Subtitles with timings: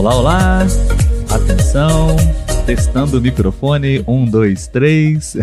[0.00, 0.58] Olá, olá!
[1.28, 2.16] Atenção!
[2.64, 4.02] Testando o microfone.
[4.08, 5.36] Um, dois, três.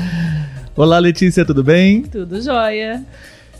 [0.74, 2.00] olá, Letícia, tudo bem?
[2.00, 3.04] Tudo jóia.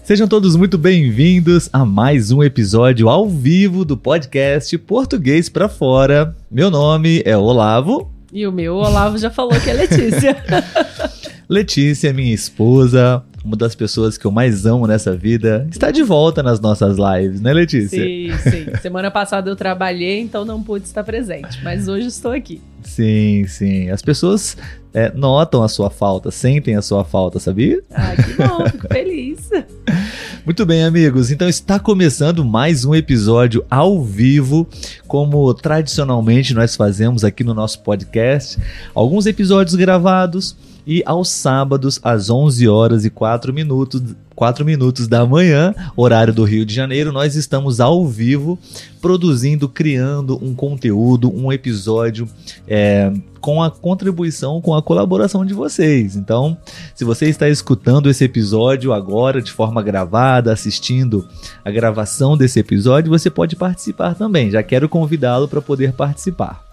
[0.02, 6.34] Sejam todos muito bem-vindos a mais um episódio ao vivo do podcast Português para Fora.
[6.50, 8.10] Meu nome é Olavo.
[8.32, 10.42] E o meu, Olavo já falou que é Letícia.
[11.46, 16.42] Letícia, minha esposa, uma das pessoas que eu mais amo nessa vida, está de volta
[16.42, 18.02] nas nossas lives, né, Letícia?
[18.02, 18.66] Sim, sim.
[18.80, 22.60] Semana passada eu trabalhei, então não pude estar presente, mas hoje estou aqui.
[22.82, 23.90] Sim, sim.
[23.90, 24.56] As pessoas
[24.94, 27.82] é, notam a sua falta, sentem a sua falta, sabia?
[27.90, 29.50] Ah, que bom, fico feliz.
[30.44, 31.30] Muito bem, amigos.
[31.30, 34.66] Então está começando mais um episódio ao vivo,
[35.06, 38.58] como tradicionalmente nós fazemos aqui no nosso podcast.
[38.94, 44.02] Alguns episódios gravados e aos sábados às 11 horas e 4 minutos,
[44.34, 48.58] 4 minutos da manhã, horário do Rio de Janeiro, nós estamos ao vivo
[49.00, 52.28] produzindo, criando um conteúdo, um episódio
[52.66, 56.16] é, com a contribuição, com a colaboração de vocês.
[56.16, 56.56] Então,
[56.94, 61.28] se você está escutando esse episódio agora de forma gravada, assistindo
[61.64, 64.50] a gravação desse episódio, você pode participar também.
[64.50, 66.64] Já quero convidá-lo para poder participar.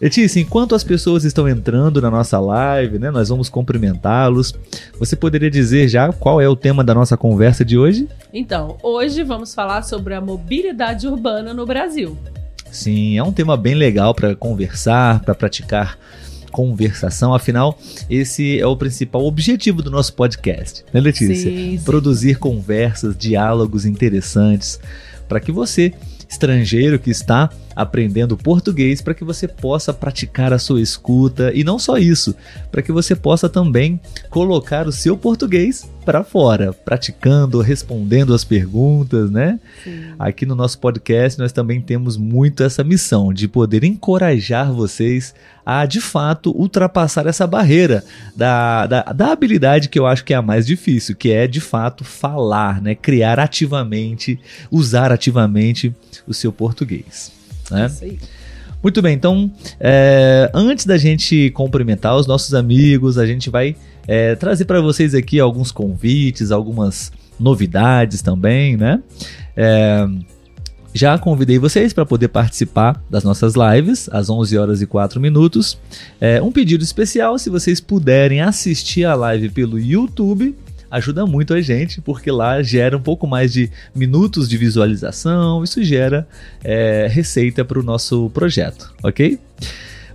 [0.00, 4.54] Letícia, enquanto as pessoas estão entrando na nossa live, né, nós vamos cumprimentá-los.
[4.98, 8.08] Você poderia dizer já qual é o tema da nossa conversa de hoje?
[8.32, 12.16] Então, hoje vamos falar sobre a mobilidade urbana no Brasil.
[12.72, 15.98] Sim, é um tema bem legal para conversar, para praticar
[16.50, 17.34] conversação.
[17.34, 17.78] Afinal,
[18.08, 21.34] esse é o principal objetivo do nosso podcast, né, Letícia?
[21.34, 21.84] Sim, sim.
[21.84, 24.80] Produzir conversas, diálogos interessantes
[25.28, 25.92] para que você
[26.28, 31.78] estrangeiro que está aprendendo português para que você possa praticar a sua escuta e não
[31.78, 32.34] só isso,
[32.70, 39.30] para que você possa também colocar o seu português para fora, praticando, respondendo as perguntas,
[39.30, 39.60] né?
[39.84, 40.12] Sim.
[40.18, 45.86] Aqui no nosso podcast nós também temos muito essa missão de poder encorajar vocês a
[45.86, 48.02] de fato ultrapassar essa barreira
[48.34, 51.60] da, da, da habilidade que eu acho que é a mais difícil, que é de
[51.60, 52.94] fato falar, né?
[52.94, 54.38] Criar ativamente,
[54.70, 55.94] usar ativamente
[56.26, 57.39] o seu português.
[57.70, 57.86] Né?
[57.86, 58.18] Isso aí.
[58.82, 63.76] Muito bem, então é, antes da gente cumprimentar os nossos amigos, a gente vai
[64.08, 69.02] é, trazer para vocês aqui alguns convites, algumas novidades também, né?
[69.54, 70.08] É,
[70.92, 75.78] já convidei vocês para poder participar das nossas lives às 11 horas e 4 minutos.
[76.20, 80.56] É, um pedido especial, se vocês puderem assistir a live pelo YouTube,
[80.90, 85.82] ajuda muito a gente, porque lá gera um pouco mais de minutos de visualização, isso
[85.84, 86.26] gera
[86.64, 89.38] é, receita para o nosso projeto, ok?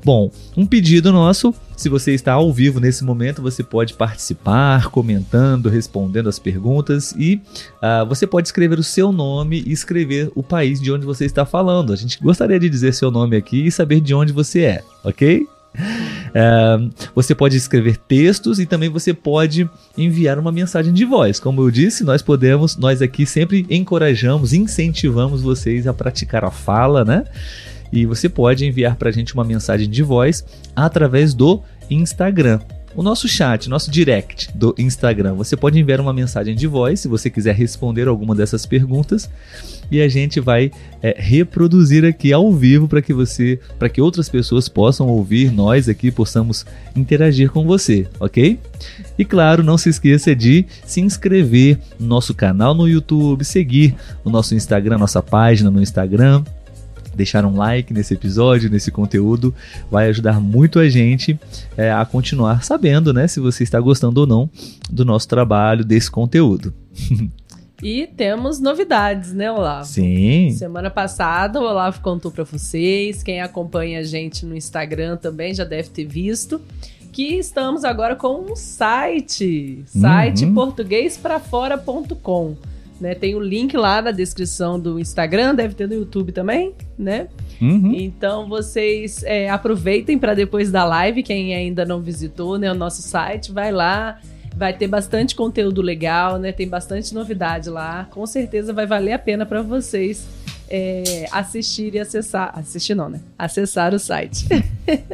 [0.05, 5.67] Bom, um pedido nosso, se você está ao vivo nesse momento, você pode participar, comentando,
[5.67, 7.41] respondendo as perguntas e
[7.81, 11.43] ah, você pode escrever o seu nome e escrever o país de onde você está
[11.43, 11.91] falando.
[11.91, 15.47] A gente gostaria de dizer seu nome aqui e saber de onde você é, ok?
[16.37, 16.77] É,
[17.15, 21.39] você pode escrever textos e também você pode enviar uma mensagem de voz.
[21.39, 27.05] Como eu disse, nós podemos, nós aqui sempre encorajamos, incentivamos vocês a praticar a fala,
[27.05, 27.23] né?
[27.89, 30.43] E você pode enviar para a gente uma mensagem de voz
[30.75, 32.59] através do Instagram.
[32.95, 35.33] O nosso chat, nosso direct do Instagram.
[35.33, 39.29] Você pode enviar uma mensagem de voz se você quiser responder alguma dessas perguntas
[39.91, 44.29] e a gente vai é, reproduzir aqui ao vivo para que você, para que outras
[44.29, 48.57] pessoas possam ouvir, nós aqui possamos interagir com você, ok?
[49.19, 54.29] E claro, não se esqueça de se inscrever no nosso canal no YouTube, seguir o
[54.29, 56.43] nosso Instagram, nossa página no Instagram
[57.15, 59.53] deixar um like nesse episódio, nesse conteúdo,
[59.89, 61.39] vai ajudar muito a gente
[61.77, 64.49] é, a continuar sabendo, né, se você está gostando ou não
[64.89, 66.73] do nosso trabalho, desse conteúdo.
[67.83, 69.83] E temos novidades, né, Olavo?
[69.85, 70.49] Sim.
[70.57, 75.65] Semana passada o Olavo contou para vocês, quem acompanha a gente no Instagram também já
[75.65, 76.61] deve ter visto,
[77.11, 80.53] que estamos agora com um site, site Uhum.
[80.53, 82.55] portuguesprafora.com.
[82.99, 87.27] Né, tem o link lá na descrição do Instagram, deve ter no YouTube também, né?
[87.61, 87.93] Uhum.
[87.93, 93.01] Então vocês é, aproveitem para depois da live, quem ainda não visitou né, o nosso
[93.01, 94.17] site, vai lá,
[94.55, 96.51] vai ter bastante conteúdo legal, né?
[96.51, 98.07] Tem bastante novidade lá.
[98.11, 100.25] Com certeza vai valer a pena para vocês
[100.69, 102.57] é, assistir e acessar.
[102.57, 103.19] Assistir não, né?
[103.37, 104.47] Acessar o site.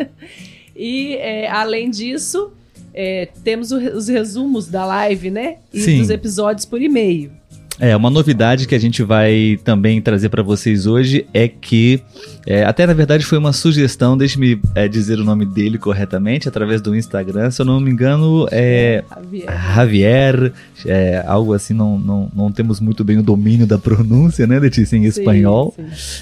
[0.75, 2.51] e é, além disso,
[2.94, 5.57] é, temos os resumos da live, né?
[5.74, 5.98] E Sim.
[5.98, 7.31] dos episódios por e-mail.
[7.79, 12.01] É, uma novidade que a gente vai também trazer para vocês hoje é que,
[12.45, 16.79] é, até na verdade foi uma sugestão, deixe-me é, dizer o nome dele corretamente, através
[16.81, 19.73] do Instagram, se eu não me engano, é Javier.
[19.75, 20.53] Javier,
[20.85, 24.95] é, algo assim, não, não, não temos muito bem o domínio da pronúncia, né, Letícia,
[24.95, 25.73] em espanhol.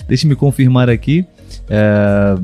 [0.07, 1.25] Deixe-me confirmar aqui
[1.69, 2.37] é,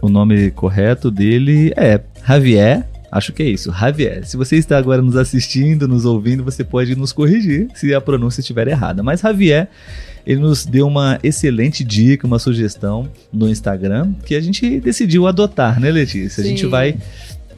[0.00, 2.86] o nome correto dele é Javier.
[3.10, 4.24] Acho que é isso, Javier.
[4.24, 8.40] Se você está agora nos assistindo, nos ouvindo, você pode nos corrigir se a pronúncia
[8.40, 9.02] estiver errada.
[9.02, 9.68] Mas Javier,
[10.26, 15.80] ele nos deu uma excelente dica, uma sugestão no Instagram que a gente decidiu adotar,
[15.80, 16.42] né, Letícia?
[16.42, 16.68] A gente Sim.
[16.68, 16.96] vai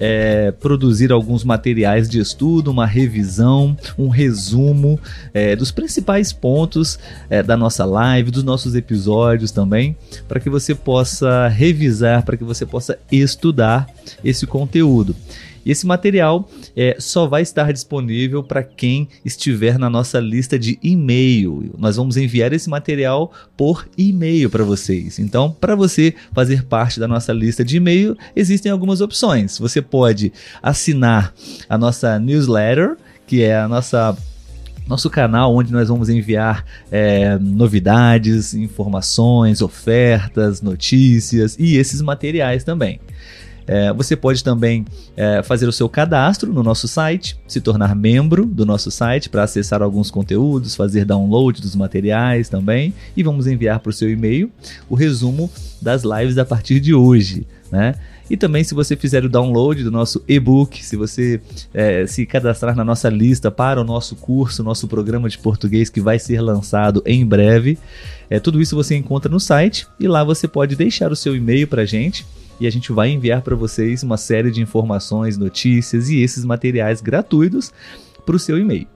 [0.05, 4.99] é, produzir alguns materiais de estudo, uma revisão, um resumo
[5.33, 6.99] é, dos principais pontos
[7.31, 9.97] é, da nossa live, dos nossos episódios também,
[10.27, 13.89] para que você possa revisar, para que você possa estudar
[14.25, 15.15] esse conteúdo.
[15.65, 20.79] E esse material é, só vai estar disponível para quem estiver na nossa lista de
[20.83, 21.73] e-mail.
[21.79, 25.19] Nós vamos enviar esse material por e-mail para vocês.
[25.19, 29.59] Então, para você fazer parte da nossa lista de e-mail, existem algumas opções.
[29.59, 30.33] Você pode
[30.63, 31.33] assinar
[31.69, 34.17] a nossa newsletter, que é a nossa
[34.87, 43.01] nosso canal onde nós vamos enviar é, novidades, informações, ofertas, notícias e esses materiais também.
[43.67, 44.85] É, você pode também
[45.17, 49.45] é, fazer o seu cadastro no nosso site, se tornar membro do nosso site para
[49.45, 54.51] acessar alguns conteúdos, fazer download dos materiais também e vamos enviar para o seu e-mail
[54.89, 55.51] o resumo
[55.81, 57.95] das lives a partir de hoje, né?
[58.31, 61.39] E também, se você fizer o download do nosso e-book, se você
[61.75, 66.01] é, se cadastrar na nossa lista para o nosso curso, nosso programa de português que
[66.01, 67.79] vai ser lançado em breve,
[68.31, 71.69] é, tudo isso você encontra no site e lá você pode deixar o seu e-mail
[71.69, 72.25] para a gente
[72.63, 77.01] e a gente vai enviar para vocês uma série de informações, notícias e esses materiais
[77.01, 77.73] gratuitos
[78.25, 78.87] para o seu e-mail.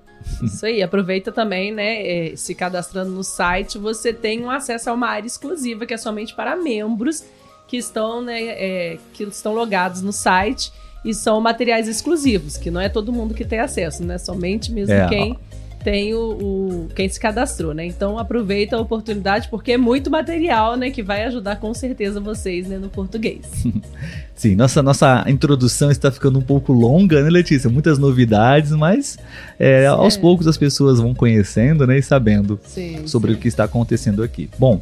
[0.40, 2.30] Isso aí, aproveita também, né?
[2.30, 5.96] é, se cadastrando no site, você tem um acesso a uma área exclusiva que é
[5.96, 7.24] somente para membros
[7.66, 10.72] que estão, né, é, que estão logados no site
[11.04, 14.18] e são materiais exclusivos, que não é todo mundo que tem acesso, né?
[14.18, 15.38] Somente mesmo É, quem
[15.86, 17.86] tem o, o- quem se cadastrou, né?
[17.86, 22.66] Então aproveita a oportunidade porque é muito material, né, que vai ajudar com certeza vocês,
[22.66, 23.46] né, no português.
[24.34, 27.70] Sim, nossa, nossa introdução está ficando um pouco longa, né, Letícia?
[27.70, 29.16] Muitas novidades, mas
[29.60, 30.20] é, aos É.
[30.20, 33.06] poucos as pessoas vão conhecendo né, e sabendo Sim.
[33.06, 33.38] sobre sim.
[33.38, 34.50] o que está acontecendo aqui.
[34.58, 34.80] Bom,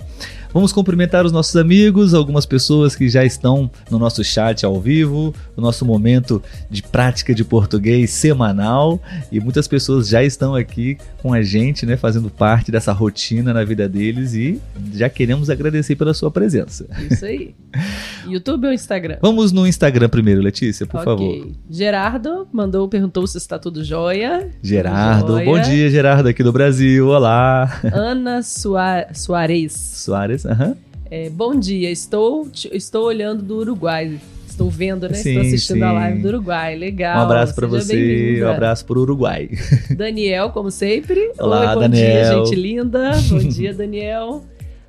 [0.54, 5.34] vamos cumprimentar os nossos amigos, algumas pessoas que já estão no nosso chat ao vivo,
[5.56, 6.40] o nosso momento
[6.70, 9.02] de prática de português semanal
[9.32, 13.64] e muitas pessoas já estão aqui com a gente, né, fazendo parte dessa rotina na
[13.64, 14.60] vida deles e
[14.92, 16.86] já queremos agradecer pela sua presença.
[17.10, 17.54] Isso aí.
[18.28, 19.16] YouTube ou Instagram?
[19.20, 21.04] Vamos no Instagram primeiro, Letícia, por ok.
[21.04, 21.48] favor.
[21.68, 24.48] Gerardo mandou, perguntou se está tudo jóia.
[24.62, 25.44] Gerardo, Joia.
[25.44, 27.08] bom dia, Gerardo, aqui do Brasil.
[27.08, 27.80] Olá.
[27.92, 29.72] Ana Sua- Soares.
[29.72, 30.76] Soares, aham.
[31.10, 34.18] É, bom dia, estou, estou olhando do Uruguai.
[34.48, 35.14] Estou vendo, né?
[35.14, 35.94] Sim, estou assistindo a sim.
[35.94, 36.76] live do Uruguai.
[36.76, 37.18] Legal.
[37.18, 39.50] Um abraço seja você, um abraço pro Uruguai.
[39.96, 41.32] Daniel, como sempre.
[41.38, 42.12] Olá, Oi, bom Daniel.
[42.12, 43.10] dia, gente linda.
[43.28, 44.44] Bom dia, Daniel.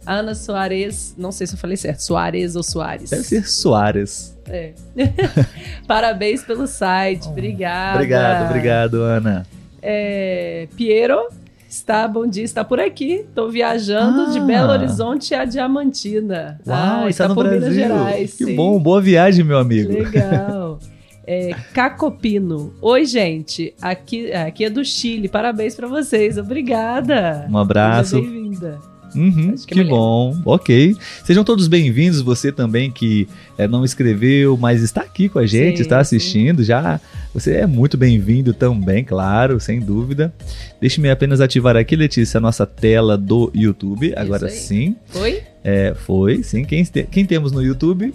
[0.06, 3.10] Ana Soares, não sei se eu falei certo, Soares ou Soares.
[3.10, 4.38] Deve ser Soares.
[4.48, 4.74] É.
[5.88, 7.96] Parabéns pelo site, obrigada.
[7.96, 9.48] Obrigado, obrigado, Ana.
[9.82, 11.28] É, Piero
[11.76, 13.26] está, bom dia, está por aqui.
[13.28, 14.44] Estou viajando de Ah.
[14.44, 16.60] Belo Horizonte a Diamantina.
[16.66, 17.62] Uau, Ah, está no por Brasil.
[17.70, 18.34] Minas Gerais.
[18.34, 18.56] que sim.
[18.56, 19.92] bom, boa viagem, meu amigo.
[19.92, 20.80] Legal.
[21.28, 22.72] É, Cacopino.
[22.80, 23.74] Oi, gente.
[23.82, 25.28] Aqui, aqui é do Chile.
[25.28, 26.38] Parabéns para vocês.
[26.38, 27.48] Obrigada.
[27.50, 28.18] Um abraço.
[28.18, 28.80] Seja bem-vinda.
[29.16, 29.96] Uhum, que que é melhor.
[29.98, 30.96] bom, ok.
[31.24, 35.78] Sejam todos bem-vindos, você também que é, não escreveu, mas está aqui com a gente,
[35.78, 37.00] Sim, está assistindo, já
[37.34, 40.34] você é muito bem-vindo também, claro, sem dúvida.
[40.80, 44.52] Deixe-me apenas ativar aqui, Letícia, a nossa tela do YouTube, agora aí.
[44.54, 44.96] sim.
[45.16, 45.42] Oi?
[45.64, 46.64] É, foi, sim.
[46.64, 48.14] Quem, te- quem temos no YouTube?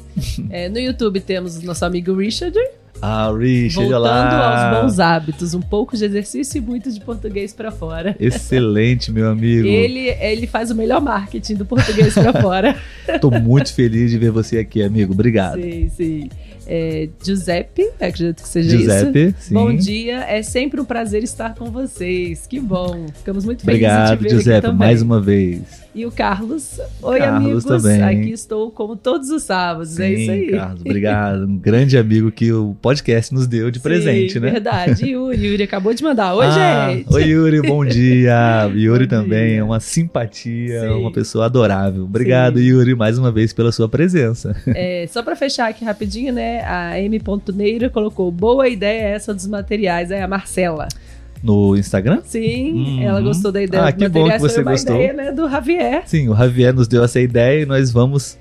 [0.50, 2.56] É, no YouTube temos o nosso amigo Richard.
[3.02, 4.70] Ah, Richard, voltando olá.
[4.70, 5.54] aos bons hábitos.
[5.54, 8.14] Um pouco de exercício e muito de português para fora.
[8.20, 9.66] Excelente, meu amigo.
[9.66, 12.76] Ele, ele faz o melhor marketing do português para fora.
[13.20, 15.12] Tô muito feliz de ver você aqui, amigo.
[15.12, 15.60] Obrigado.
[15.60, 16.28] sim, sim.
[16.72, 18.84] É, Giuseppe, acredito que seja isso.
[18.84, 19.54] Giuseppe, sim.
[19.54, 22.46] Bom dia, é sempre um prazer estar com vocês.
[22.46, 23.06] Que bom.
[23.12, 25.62] Ficamos muito felizes Obrigado, de te ver Giuseppe, mais uma vez.
[25.92, 26.80] E o Carlos.
[27.02, 27.64] Oi, Carlos amigos.
[27.64, 28.02] também.
[28.02, 29.98] Aqui estou como todos os sábados.
[29.98, 30.50] é isso aí.
[30.52, 31.44] Carlos, obrigado.
[31.46, 34.52] Um grande amigo que o podcast nos deu de Sim, presente, né?
[34.52, 35.04] Verdade.
[35.04, 36.34] E o Yuri acabou de mandar.
[36.34, 37.12] Oi, Ah, gente.
[37.12, 38.70] Oi, Yuri, bom dia.
[38.72, 40.88] Yuri Bom também é uma simpatia, Sim.
[40.90, 42.04] uma pessoa adorável.
[42.04, 42.66] Obrigado, Sim.
[42.66, 44.54] Yuri, mais uma vez pela sua presença.
[44.82, 46.62] É, só para fechar aqui rapidinho, né?
[46.64, 47.20] A M.
[47.54, 50.10] Neira colocou boa ideia essa dos materiais.
[50.10, 50.86] É a Marcela.
[51.42, 52.20] No Instagram?
[52.24, 53.02] Sim, Uhum.
[53.02, 54.94] ela gostou da ideia Ah, que bom que você gostou.
[54.96, 56.02] ideia né, do Javier.
[56.06, 58.36] Sim, o Javier nos deu essa ideia e nós vamos,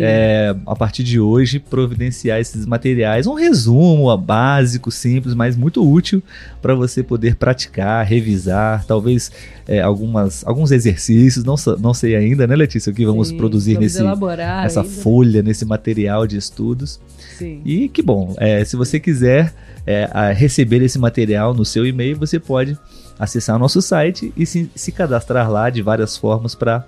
[0.00, 3.26] é, a partir de hoje, providenciar esses materiais.
[3.26, 6.22] Um resumo básico, simples, mas muito útil
[6.62, 9.30] para você poder praticar, revisar, talvez
[9.66, 11.44] é, algumas, alguns exercícios.
[11.44, 14.92] Não, não sei ainda, né, Letícia, o que vamos Sim, produzir vamos nesse, nessa ainda.
[15.02, 16.98] folha, nesse material de estudos.
[17.38, 17.62] Sim.
[17.64, 19.54] E que bom, é, se você quiser
[19.86, 22.76] é, receber esse material no seu e-mail, você pode
[23.18, 26.86] acessar o nosso site e se, se cadastrar lá de várias formas para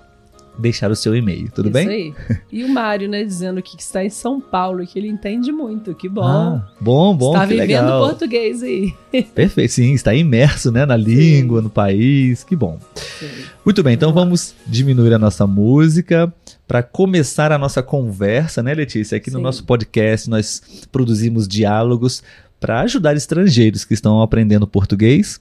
[0.57, 1.87] deixar o seu e-mail, tudo Isso bem?
[1.87, 2.37] aí.
[2.51, 5.95] E o Mário, né, dizendo que está em São Paulo que ele entende muito.
[5.95, 6.23] Que bom.
[6.23, 8.07] Ah, bom, bom, está que vivendo legal.
[8.07, 8.93] português aí.
[9.33, 12.77] Perfeito, sim, está imerso né, na língua, no país, que bom.
[12.95, 13.27] Sim.
[13.65, 16.31] Muito bem, então vamos diminuir a nossa música
[16.71, 19.17] para começar a nossa conversa, né, Letícia?
[19.17, 19.43] Aqui no Sim.
[19.43, 22.23] nosso podcast nós produzimos diálogos
[22.61, 25.37] para ajudar estrangeiros que estão aprendendo português.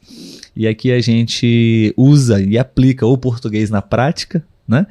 [0.56, 4.88] E aqui a gente usa e aplica o português na prática, né?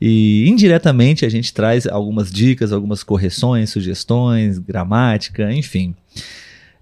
[0.00, 5.94] E indiretamente a gente traz algumas dicas, algumas correções, sugestões, gramática, enfim.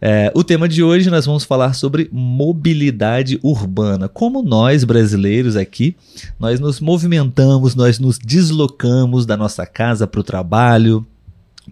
[0.01, 4.09] É, o tema de hoje nós vamos falar sobre mobilidade urbana.
[4.09, 5.95] Como nós brasileiros aqui,
[6.39, 11.07] nós nos movimentamos, nós nos deslocamos da nossa casa para o trabalho,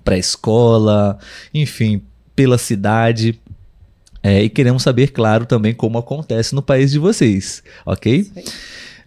[0.05, 1.19] para a escola,
[1.55, 2.03] enfim,
[2.37, 3.41] pela cidade.
[4.23, 8.31] É, e queremos saber, claro, também como acontece no país de vocês, ok?
[8.37, 8.53] Isso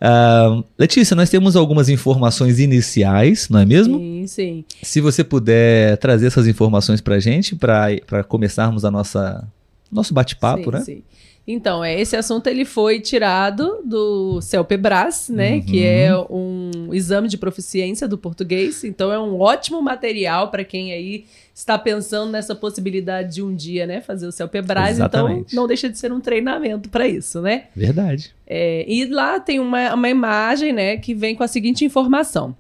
[0.04, 4.00] Ah, Letícia, nós temos algumas informações iniciais, não é mesmo?
[4.00, 4.66] Sim, sim.
[4.82, 9.48] Se você puder trazer essas informações para a gente, para começarmos a nossa
[9.92, 10.80] nosso bate-papo, Sim, né?
[10.82, 11.04] sim.
[11.52, 15.62] Então, é, esse assunto ele foi tirado do CELPEBRAS, né, Uhum.
[15.62, 18.84] que é um exame de proficiência do português.
[18.84, 23.86] Então, é um ótimo material para quem aí está pensando nessa possibilidade de um dia,
[23.86, 25.00] né, fazer o CELPEBRAS.
[25.00, 27.66] Então, não deixa de ser um treinamento para isso, né?
[27.76, 28.34] Verdade.
[28.48, 32.56] É, e lá tem uma, uma imagem, né, que vem com a seguinte informação.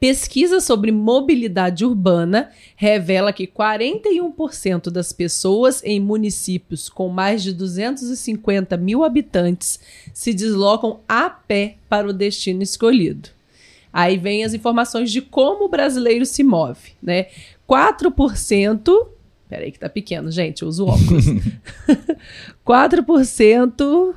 [0.00, 8.78] Pesquisa sobre mobilidade urbana revela que 41% das pessoas em municípios com mais de 250
[8.78, 9.78] mil habitantes
[10.14, 13.28] se deslocam a pé para o destino escolhido.
[13.92, 17.26] Aí vem as informações de como o brasileiro se move, né?
[17.68, 19.06] 4%.
[19.50, 21.26] Peraí, que tá pequeno, gente, eu uso óculos.
[22.66, 24.14] 4%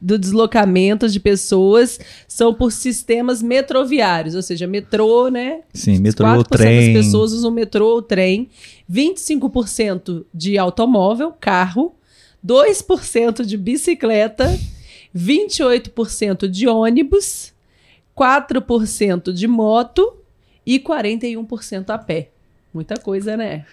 [0.00, 5.60] do deslocamento de pessoas são por sistemas metroviários, ou seja, metrô, né?
[5.74, 6.94] Sim, metrô, 4% trem.
[6.94, 8.48] das pessoas usam metrô ou trem,
[8.90, 11.94] 25% de automóvel, carro,
[12.46, 14.58] 2% de bicicleta,
[15.14, 17.52] 28% de ônibus,
[18.16, 20.16] 4% de moto
[20.64, 22.30] e 41% a pé.
[22.72, 23.64] Muita coisa, né?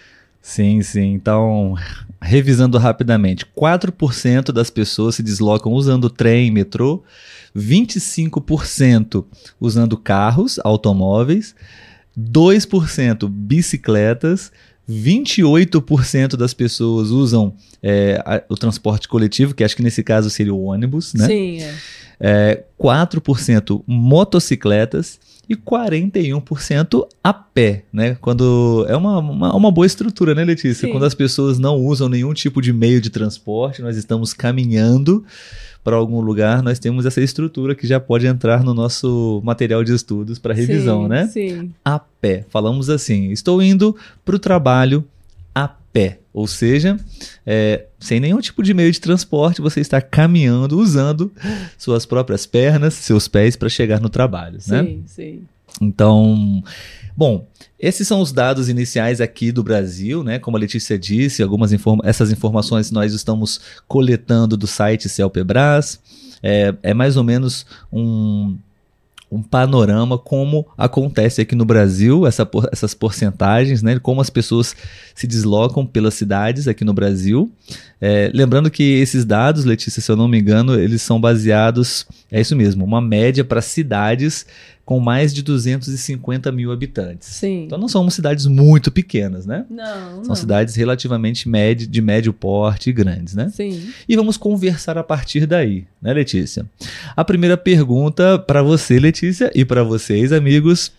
[0.48, 1.14] Sim, sim.
[1.14, 1.74] Então,
[2.22, 7.04] revisando rapidamente, 4% das pessoas se deslocam usando trem, metrô,
[7.56, 9.26] 25%
[9.60, 11.56] usando carros, automóveis,
[12.16, 14.52] 2% bicicletas,
[14.88, 20.54] 28% das pessoas usam é, a- o transporte coletivo, que acho que nesse caso seria
[20.54, 21.26] o ônibus, né?
[21.26, 21.74] Sim, é.
[22.20, 28.18] É, 4% motocicletas e 41% a pé, né?
[28.22, 30.88] Quando é uma, uma, uma boa estrutura, né, Letícia?
[30.88, 30.92] Sim.
[30.92, 35.24] Quando as pessoas não usam nenhum tipo de meio de transporte, nós estamos caminhando
[35.84, 39.94] para algum lugar, nós temos essa estrutura que já pode entrar no nosso material de
[39.94, 41.28] estudos para revisão, Sim, né?
[41.28, 41.72] Sim.
[41.86, 42.44] a pé.
[42.50, 45.06] Falamos assim: estou indo para o trabalho
[45.54, 46.20] a pé.
[46.36, 47.00] Ou seja,
[47.46, 51.32] é, sem nenhum tipo de meio de transporte, você está caminhando, usando
[51.78, 54.60] suas próprias pernas, seus pés para chegar no trabalho.
[54.68, 54.84] Né?
[54.84, 55.42] Sim, sim.
[55.82, 56.62] Então,
[57.16, 57.48] bom,
[57.80, 60.38] esses são os dados iniciais aqui do Brasil, né?
[60.38, 66.02] Como a Letícia disse, algumas informa essas informações nós estamos coletando do site Celpebras.
[66.44, 68.58] É, é mais ou menos um,
[69.32, 74.00] um panorama como acontece aqui no Brasil, essa essas porcentagens, né?
[74.00, 74.76] Como as pessoas
[75.14, 77.52] se deslocam pelas cidades aqui no Brasil.
[78.00, 82.40] É, lembrando que esses dados, Letícia, se eu não me engano, eles são baseados, é
[82.40, 84.46] isso mesmo, uma média para cidades
[84.86, 87.28] com mais de 250 mil habitantes.
[87.28, 87.64] Sim.
[87.64, 89.66] Então não são cidades muito pequenas, né?
[89.68, 90.36] não, São não.
[90.36, 93.50] cidades relativamente médio, de médio porte e grandes, né?
[93.50, 93.90] Sim.
[94.08, 96.66] E vamos conversar a partir daí, né, Letícia?
[97.16, 100.92] A primeira pergunta para você, Letícia, e para vocês, amigos,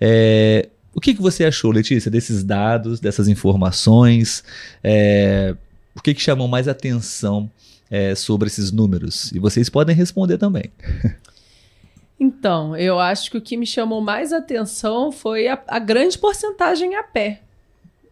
[0.00, 4.44] é o que, que você achou, Letícia, desses dados, dessas informações?
[4.82, 5.54] É,
[5.94, 7.50] o que, que chamou mais atenção
[7.90, 9.32] é, sobre esses números?
[9.32, 10.70] E vocês podem responder também.
[12.24, 16.96] Então, eu acho que o que me chamou mais atenção foi a, a grande porcentagem
[16.96, 17.40] a pé.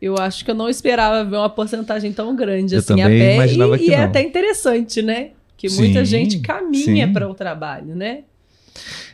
[0.00, 3.36] Eu acho que eu não esperava ver uma porcentagem tão grande Eu assim a pé.
[3.36, 5.30] imaginava e, que e é até interessante, né?
[5.56, 8.24] Que muita Sim, gente caminha para o trabalho, né?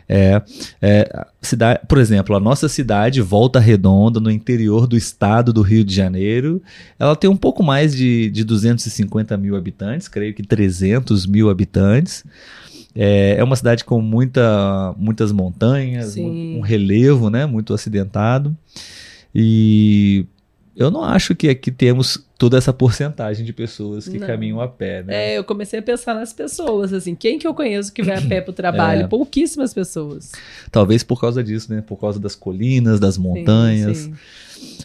[0.09, 0.43] É,
[0.81, 5.85] é, cidade, por exemplo, a nossa cidade, Volta Redonda, no interior do estado do Rio
[5.85, 6.63] de Janeiro,
[6.99, 12.25] ela tem um pouco mais de, de 250 mil habitantes, creio que 300 mil habitantes.
[13.01, 16.57] É, é uma cidade com muita, muitas montanhas, Sim.
[16.57, 18.57] um, um relevo né, muito acidentado.
[19.33, 20.27] E
[20.75, 24.27] eu não acho que aqui temos toda essa porcentagem de pessoas que Não.
[24.27, 25.05] caminham a pé.
[25.05, 25.35] Né?
[25.35, 28.23] É, eu comecei a pensar nas pessoas, assim, quem que eu conheço que vai a
[28.23, 29.03] pé pro trabalho?
[29.03, 29.07] É.
[29.07, 30.33] Pouquíssimas pessoas.
[30.73, 31.81] Talvez por causa disso, né?
[31.81, 33.99] Por causa das colinas, das montanhas.
[33.99, 34.15] Sim,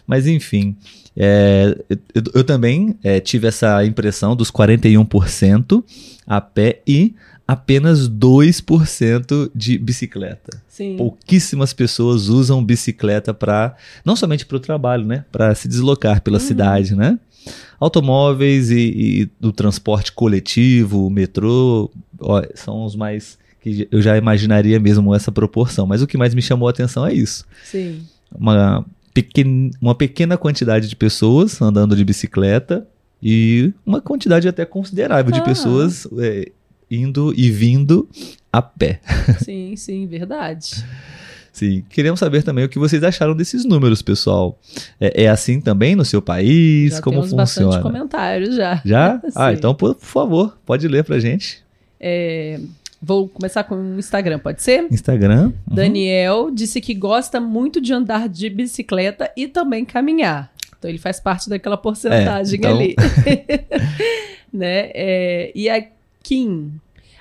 [0.05, 0.75] Mas enfim,
[1.17, 1.75] é,
[2.13, 5.83] eu, eu também é, tive essa impressão dos 41%
[6.27, 7.15] a pé e
[7.47, 10.61] apenas 2% de bicicleta.
[10.67, 10.95] sim.
[10.97, 15.25] Pouquíssimas pessoas usam bicicleta para não somente para o trabalho, né?
[15.31, 16.45] Para se deslocar pela Uhum.
[16.47, 17.19] cidade, né?
[17.79, 18.75] Automóveis e,
[19.21, 25.13] e do transporte coletivo, o metrô, ó, são os mais que eu já imaginaria mesmo
[25.13, 25.85] essa proporção.
[25.85, 28.01] Mas o que mais me chamou a atenção é isso Sim.
[28.33, 32.87] uma, pequen, uma pequena quantidade de pessoas andando de bicicleta
[33.21, 35.43] e uma quantidade até considerável de Ah.
[35.43, 36.51] pessoas é,
[36.93, 38.07] indo e vindo
[38.51, 38.99] a pé.
[39.43, 40.85] Sim, sim, verdade.
[41.51, 41.83] Sim.
[41.89, 44.57] Queremos saber também o que vocês acharam desses números, pessoal.
[44.99, 46.93] É, é assim também no seu país?
[46.93, 47.83] Já Como temos bastante funciona?
[47.83, 48.81] comentários já.
[48.83, 49.21] Já?
[49.35, 51.63] Ah, então, por, por favor, pode ler pra gente.
[51.99, 52.59] É,
[53.01, 54.87] vou começar com o Instagram, pode ser?
[54.91, 55.53] Instagram.
[55.69, 55.75] uhum.
[55.75, 60.51] Daniel disse que gosta muito de andar de bicicleta e também caminhar.
[60.79, 62.95] Então ele faz parte daquela porcentagem então- ali.
[64.51, 64.89] né?
[64.93, 65.83] É, e a
[66.23, 66.71] Kim.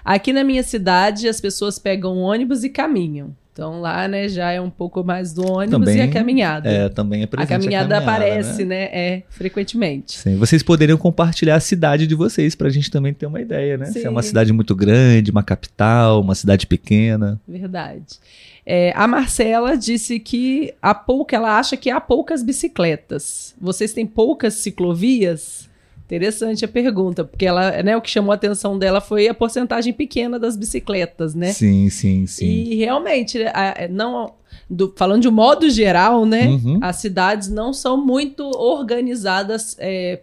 [0.05, 3.35] Aqui na minha cidade as pessoas pegam ônibus e caminham.
[3.53, 6.71] Então lá, né, já é um pouco mais do ônibus Também, e a caminhada.
[6.71, 8.77] É, também é a presente caminhada aparece, né?
[8.77, 8.85] né?
[8.85, 10.19] É, frequentemente.
[10.19, 13.87] Sim, vocês poderiam compartilhar a cidade de vocês pra gente também ter uma ideia, né?
[13.87, 14.09] Se é Sim.
[14.09, 17.39] uma cidade muito grande, uma capital, uma cidade pequena.
[17.47, 18.19] Verdade.
[18.65, 23.55] É, a Marcela disse que há pouco, ela acha que há poucas bicicletas.
[23.61, 25.69] Vocês têm poucas ciclovias?
[26.15, 29.95] Interessante a pergunta, porque ela, né, o que chamou a atenção dela foi a porcentagem
[29.95, 31.53] pequena das bicicletas, né?
[31.53, 32.45] Sim, sim, sim.
[32.47, 34.35] E realmente, a- não
[34.69, 36.49] do- falando de um modo geral, né?
[36.49, 36.79] Uhum.
[36.83, 39.75] As cidades não são muito organizadas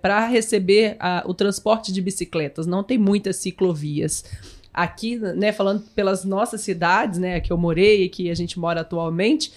[0.01, 2.67] para receber a- o transporte de bicicletas.
[2.67, 4.23] Não tem muitas ciclovias.
[4.71, 8.81] Aqui, né, falando pelas nossas cidades, né, que eu morei e que a gente mora
[8.81, 9.51] atualmente,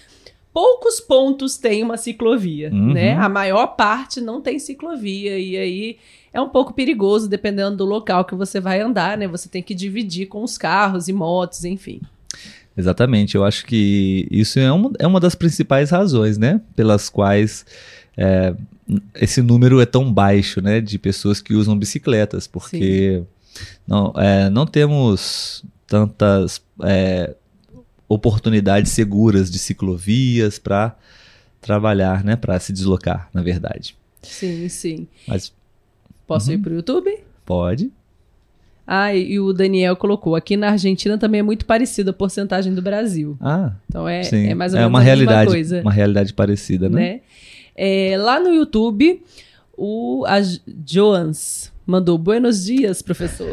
[0.53, 2.93] poucos pontos têm uma ciclovia, Uhum.
[2.93, 3.13] né?
[3.15, 5.97] A maior parte não tem ciclovia e aí
[6.31, 9.27] é um pouco perigoso dependendo do local que você vai andar, né?
[9.27, 11.99] Você tem que dividir com os carros e motos, enfim.
[12.75, 13.35] Exatamente.
[13.35, 16.61] Eu acho que isso é uma, é uma das principais razões, né?
[16.75, 17.65] Pelas quais
[18.17, 18.55] é,
[19.15, 20.81] esse número é tão baixo, né?
[20.81, 23.21] De pessoas que usam bicicletas, porque
[23.87, 27.35] não, é, não temos tantas é,
[28.13, 30.95] oportunidades seguras de ciclovias para
[31.61, 32.35] trabalhar, né?
[32.35, 33.95] Para se deslocar, na verdade.
[34.21, 35.07] Sim, sim.
[35.27, 35.51] Mas
[36.25, 36.55] Posso Uhum.
[36.55, 37.11] ir pro YouTube?
[37.45, 37.91] pode.
[38.87, 42.81] Ah, e o Daniel colocou, aqui na Argentina também é muito parecida a porcentagem do
[42.81, 43.37] Brasil.
[43.41, 44.45] Ah, Então é, sim.
[44.47, 45.81] é mais ou é menos uma a mesma realidade, coisa.
[45.81, 46.95] uma realidade parecida, né?
[47.01, 47.21] né?
[47.75, 49.21] É, lá no YouTube,
[49.77, 50.37] o a
[50.85, 53.51] Joans mandou buenos dias, professor.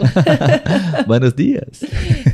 [1.07, 1.83] Buenos dias.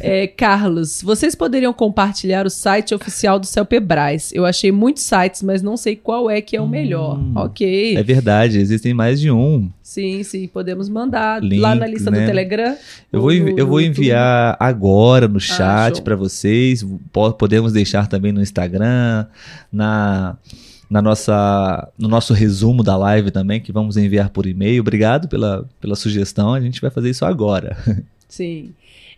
[0.00, 4.32] É, Carlos, vocês poderiam compartilhar o site oficial do Celpebras.
[4.32, 7.18] Eu achei muitos sites, mas não sei qual é que é o melhor.
[7.18, 7.32] Hum.
[7.36, 7.96] Ok.
[7.96, 9.70] É verdade, existem mais de um.
[9.82, 12.20] Sim, sim, podemos mandar Link, lá na lista né?
[12.20, 12.76] do Telegram.
[13.12, 13.98] Eu ou vou, no- eu vou YouTube.
[14.00, 16.04] enviar agora no chat show.
[16.04, 16.84] para vocês.
[17.12, 19.26] Po- podemos deixar também no Instagram,
[19.72, 20.36] na,
[20.88, 24.80] na nossa, no nosso resumo da live também, que vamos enviar por e-mail.
[24.80, 26.54] Obrigado pela, pela sugestão.
[26.54, 27.76] A gente vai fazer isso agora.
[28.28, 28.72] Sim.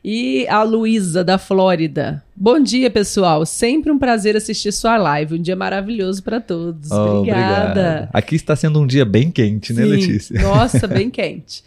[0.04, 2.22] E a Luísa, da Flórida.
[2.34, 3.44] Bom dia, pessoal.
[3.44, 5.34] Sempre um prazer assistir sua live.
[5.34, 6.88] Um dia maravilhoso para todos.
[6.92, 7.70] Oh, Obrigada.
[7.70, 8.08] obrigado.
[8.12, 9.88] Aqui está sendo um dia bem quente, né, Sim.
[9.88, 10.38] Letícia?
[10.40, 11.64] Nossa, bem quente.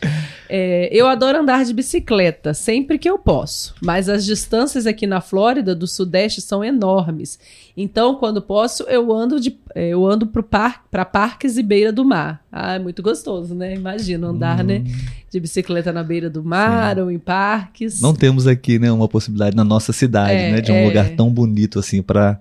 [0.48, 3.76] É, eu adoro andar de bicicleta, sempre que eu posso.
[3.82, 7.38] Mas as distâncias aqui na Flórida, do Sudeste, são enormes.
[7.76, 12.06] Então, quando posso, eu ando de, é, eu ando para par, parques e beira do
[12.06, 12.41] mar.
[12.50, 13.76] Ah, é muito gostoso, né?
[13.76, 14.67] Imagina andar, Hum.
[14.67, 14.84] né?
[15.32, 18.02] De bicicleta na beira do mar ou em parques.
[18.02, 20.86] Não temos aqui, né, uma possibilidade na nossa cidade, É, né, de um é.
[20.86, 22.38] lugar tão bonito assim para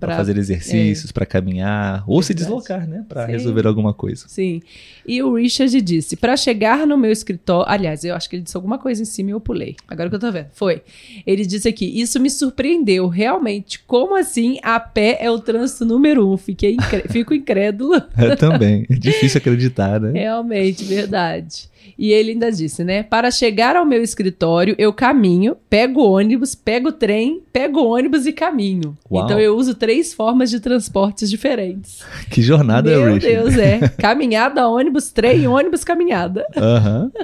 [0.00, 2.48] Para Pra- fazer exercícios, para caminhar, ou se Verdade.
[2.50, 3.04] deslocar, né?
[3.06, 4.24] Para resolver alguma coisa.
[4.28, 4.62] Sim.
[5.06, 7.70] E o Richard disse: para chegar no meu escritório.
[7.70, 9.76] Aliás, eu acho que ele disse alguma coisa em cima e eu pulei.
[9.86, 10.46] Agora que eu tô vendo.
[10.54, 10.80] Foi.
[11.26, 13.78] Ele disse aqui: Isso me surpreendeu, realmente.
[13.86, 16.36] Como assim a pé é o trânsito número um?
[16.38, 16.76] Fiquei
[17.10, 18.00] Fico incrédulo.
[18.16, 18.86] É, também.
[18.90, 20.12] É difícil acreditar, né?
[20.18, 21.68] Realmente, verdade.
[21.98, 23.02] E ele ainda disse, né?
[23.02, 27.88] Para chegar ao meu escritório, eu caminho, pego o ônibus, pego o trem, pego o
[27.90, 28.96] ônibus e caminho.
[29.10, 29.24] Uau.
[29.24, 31.98] Então eu uso três formas de transportes diferentes.
[32.30, 33.26] Que jornada, Meu Richard.
[33.26, 33.88] Deus, é.
[33.98, 36.46] Caminhada, ônibus, trem, ônibus, caminhada.
[36.56, 37.10] Aham.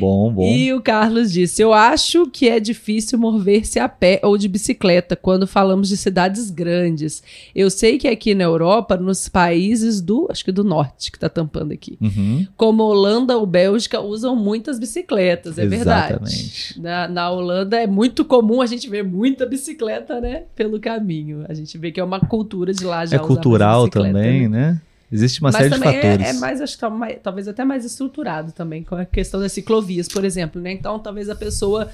[0.00, 0.42] Bom, bom.
[0.50, 5.14] E o Carlos disse: Eu acho que é difícil mover-se a pé ou de bicicleta
[5.14, 7.22] quando falamos de cidades grandes.
[7.54, 11.28] Eu sei que aqui na Europa, nos países do, acho que do norte, que tá
[11.28, 12.46] tampando aqui, Uhum.
[12.56, 16.14] como Holanda ou Bélgica, usam muitas bicicletas, é verdade.
[16.14, 16.80] Exatamente.
[16.80, 20.44] Na, na Holanda é muito comum a gente ver muita bicicleta, né?
[20.56, 21.44] Pelo caminho.
[21.46, 23.16] A gente vê que é uma cultura de lá já.
[23.16, 24.70] É cultural bicicleta, também, né?
[24.72, 24.80] né?
[25.10, 26.26] Existe uma Mas série de é- fatores.
[26.26, 29.52] É, mais, acho que tá mais- talvez até mais estruturado também, com a questão das
[29.52, 30.72] ciclovias, por exemplo, né?
[30.72, 31.88] Então, talvez a pessoa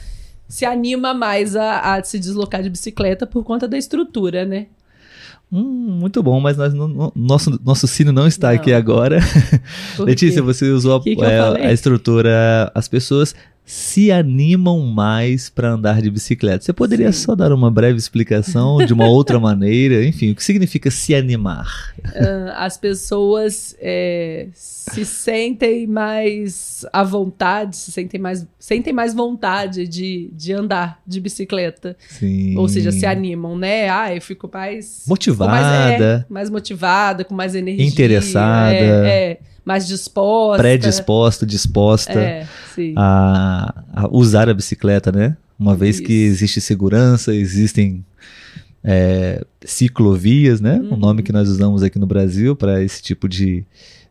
[0.49, 4.67] se anima mais a, a se deslocar de bicicleta por conta da estrutura, né?
[5.51, 8.55] Hum, muito bom, mas nós não- nosso, nosso sino não está Não.
[8.55, 9.19] aqui agora.
[9.99, 11.65] Letícia, você usou a, Que que é, falei?
[11.67, 12.71] a estrutura.
[12.75, 13.35] As pessoas
[13.69, 16.65] se animam mais para andar de bicicleta.
[16.65, 17.27] Você poderia Sim.
[17.27, 20.07] só dar uma breve explicação de uma outra maneira?
[20.07, 21.93] Enfim, o que significa se animar?
[22.03, 29.87] Ah, as pessoas é, se sentem mais à vontade, se sentem mais, sentem mais vontade
[29.87, 31.95] de, de andar de bicicleta.
[32.09, 32.57] Sim.
[32.57, 33.91] Ou seja, se animam, né?
[33.91, 35.05] Ah, eu fico mais.
[35.07, 35.51] Motivada.
[35.51, 37.85] com mais, é, mais motivada, com mais energia.
[37.85, 38.75] Interessada.
[38.75, 40.63] É, é, mais disposta.
[40.63, 42.47] predisposta, disposta É,
[42.97, 45.37] a, a usar a bicicleta, né?
[45.59, 46.33] Uma vez que Isso.
[46.35, 48.05] existe segurança, existem
[48.83, 50.79] é, ciclovias, né?
[50.81, 50.97] O Uhum.
[50.97, 53.65] nome que nós usamos aqui no Brasil para esse tipo de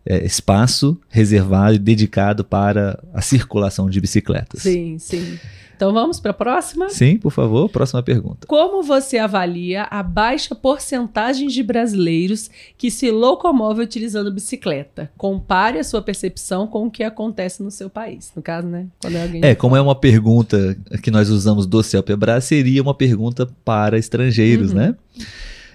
[0.06, 4.62] é, espaço reservado e dedicado para a circulação de bicicletas.
[4.62, 5.38] Sim, sim.
[5.77, 6.89] Então vamos para a próxima?
[6.89, 8.47] Sim, por favor, próxima pergunta.
[8.47, 15.11] Como você avalia a baixa porcentagem de brasileiros que se locomove utilizando bicicleta?
[15.15, 18.31] Compare a sua percepção com o que acontece no seu país.
[18.35, 18.87] No caso, né?
[18.99, 22.95] Quando é alguém É, como é uma pergunta que nós usamos do CELPEBRA, seria uma
[22.95, 24.77] pergunta para estrangeiros, Uhum.
[24.77, 24.95] né?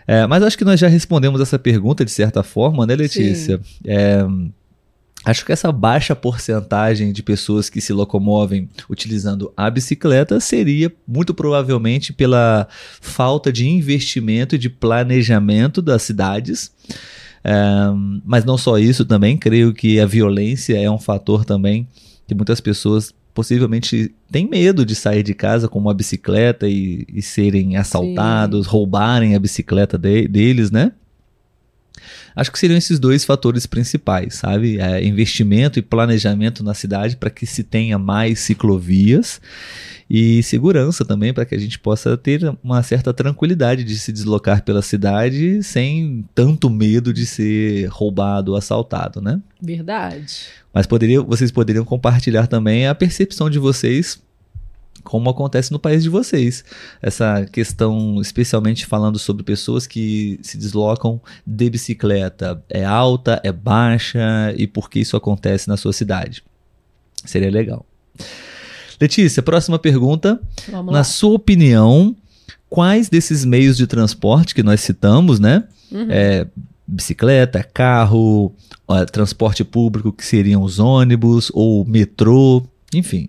[0.04, 3.60] É, mas acho que nós já respondemos essa pergunta de certa forma, né, Letícia?
[3.86, 4.24] É,
[5.24, 11.32] acho que essa baixa porcentagem de pessoas que se locomovem utilizando a bicicleta seria muito
[11.34, 12.66] provavelmente pela
[13.00, 16.72] falta de investimento e de planejamento das cidades.
[17.44, 17.52] É,
[18.24, 21.86] mas não só isso também, creio que a violência é um fator também
[22.26, 27.20] que muitas pessoas possivelmente têm medo de sair de casa com uma bicicleta e, e
[27.22, 30.92] serem assaltados, roubarem a bicicleta de- deles, né?
[32.34, 34.78] Acho que seriam esses dois fatores principais, sabe?
[34.78, 39.40] É, investimento e planejamento na cidade para que se tenha mais ciclovias
[40.08, 44.62] e segurança também para que a gente possa ter uma certa tranquilidade de se deslocar
[44.62, 49.40] pela cidade sem tanto medo de ser roubado ou assaltado, né?
[49.60, 50.48] Verdade.
[50.72, 54.20] Mas poderia, vocês poderiam compartilhar também a percepção de vocês,
[55.02, 56.64] como acontece no país de vocês.
[57.00, 64.52] Essa questão, especialmente falando sobre pessoas que se deslocam de bicicleta, é alta, é baixa
[64.56, 66.42] e por que isso acontece na sua cidade.
[67.24, 67.84] Seria legal.
[69.00, 70.40] Letícia, próxima pergunta.
[70.70, 71.04] Vamos Na lá.
[71.04, 72.14] sua opinião,
[72.68, 75.64] quais desses meios de transporte que nós citamos, né?
[75.90, 76.06] Uhum.
[76.08, 76.46] é,
[76.86, 78.54] bicicleta, carro,
[79.10, 82.62] transporte público, que seriam os ônibus ou metrô,
[82.94, 83.28] enfim.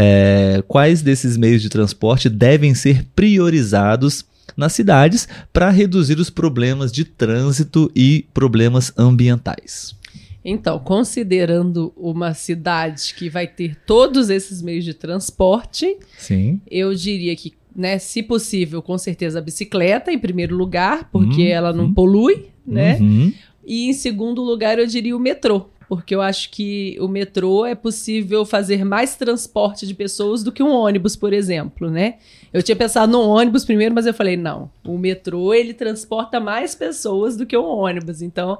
[0.00, 4.24] É, quais desses meios de transporte devem ser priorizados
[4.56, 9.96] nas cidades para reduzir os problemas de trânsito e problemas ambientais?
[10.44, 16.60] Então, considerando uma cidade que vai ter todos esses meios de transporte, Sim.
[16.70, 21.48] eu diria que, né, se possível, com certeza a bicicleta em primeiro lugar, porque Uhum.
[21.48, 22.98] ela não polui, né?
[23.00, 23.32] Uhum.
[23.66, 25.68] E em segundo lugar, eu diria o metrô.
[25.88, 30.62] Porque eu acho que o metrô é possível fazer mais transporte de pessoas do que
[30.62, 32.16] um ônibus, por exemplo, né?
[32.52, 34.70] Eu tinha pensado no ônibus primeiro, mas eu falei, não.
[34.84, 38.20] O metrô, ele transporta mais pessoas do que um ônibus.
[38.20, 38.58] Então,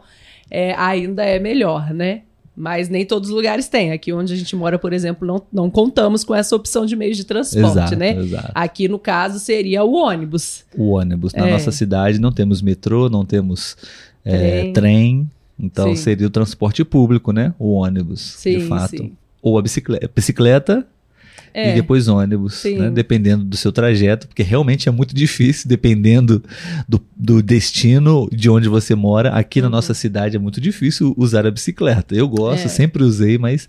[0.51, 2.23] é, ainda é melhor, né?
[2.57, 3.93] Mas nem todos os lugares têm.
[3.93, 7.17] Aqui onde a gente mora, por exemplo, não, não contamos com essa opção de meios
[7.17, 8.17] de transporte, Exato, né?
[8.17, 8.53] exato.
[8.55, 10.64] Aqui, no caso, seria o ônibus.
[10.77, 11.33] O ônibus.
[11.35, 11.53] Na É.
[11.53, 13.77] nossa cidade não temos metrô, não temos
[14.25, 14.73] é, Trem.
[14.73, 15.31] trem.
[15.59, 16.03] Então Sim.
[16.03, 17.53] seria o transporte público, né?
[17.59, 18.97] O ônibus, Sim, de fato.
[18.97, 19.12] sim.
[19.42, 20.11] Ou a bicicleta.
[20.14, 20.87] Bicicleta
[21.55, 21.73] É.
[21.73, 22.90] e depois ônibus, né?
[22.90, 26.42] dependendo do seu trajeto, porque realmente é muito difícil, dependendo
[26.88, 29.31] do, do destino de onde você mora.
[29.31, 29.73] Aqui na Uhum.
[29.73, 32.14] nossa cidade é muito difícil usar a bicicleta.
[32.14, 32.68] Eu gosto, É.
[32.68, 33.66] sempre usei, mas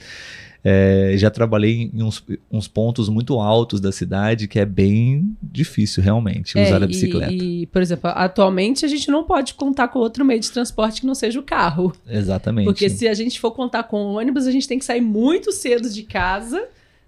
[0.63, 6.03] é, já trabalhei em uns, uns pontos muito altos da cidade que é bem difícil
[6.03, 7.31] realmente É, usar a e- bicicleta.
[7.33, 11.07] E, por exemplo, atualmente a gente não pode contar com outro meio de transporte que
[11.07, 11.93] não seja o carro.
[12.07, 12.65] Exatamente.
[12.65, 15.51] Porque se a gente for contar com o ônibus, a gente tem que sair muito
[15.51, 16.61] cedo de casa,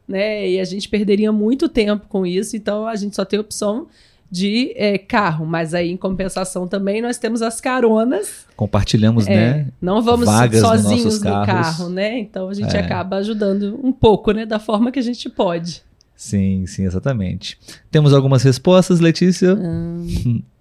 [0.08, 0.50] né?
[0.50, 2.56] E a gente perderia muito tempo com isso.
[2.56, 3.88] Então a gente só tem a opção
[4.32, 5.46] de é, carro.
[5.46, 8.46] Mas aí, em compensação, também nós temos as caronas.
[8.56, 9.68] Compartilhamos, É, né?
[9.82, 12.18] Não vamos vagas sozinhos no carro, né?
[12.20, 12.80] Então a gente É.
[12.80, 14.46] acaba ajudando um pouco, né?
[14.46, 15.82] Da forma que a gente pode.
[16.16, 17.58] Sim, sim, exatamente.
[17.90, 19.54] Temos algumas respostas, Letícia.
[19.56, 20.42] Hum,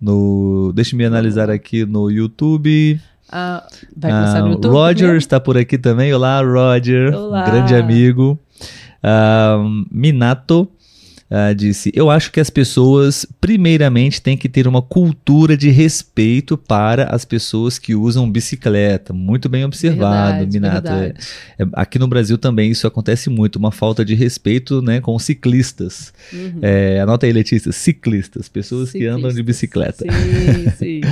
[0.00, 3.00] No, deixa-me analisar aqui no YouTube.
[3.30, 3.64] ah,
[3.96, 4.72] vai começar Ah, no YouTube?
[4.72, 6.12] Roger está por aqui também.
[6.12, 7.14] Olá, Roger.
[7.14, 7.44] Olá.
[7.44, 8.38] Grande amigo.
[9.02, 9.58] Ah,
[9.90, 10.68] Minato
[11.34, 16.58] ah, disse: Eu acho que as pessoas, primeiramente, têm que ter uma cultura de respeito
[16.58, 19.14] para as pessoas que usam bicicleta.
[19.14, 20.88] Muito bem observado, Verdade, Minato.
[20.90, 21.14] Verdade.
[21.58, 26.12] é- aqui no Brasil também isso acontece muito, uma falta de respeito né, com ciclistas.
[26.30, 26.58] Uhum.
[26.60, 29.46] É, anota aí, Letícia: ciclistas, pessoas que andam de Ciclistas.
[29.46, 30.04] bicicleta.
[30.04, 31.00] Sim, sim.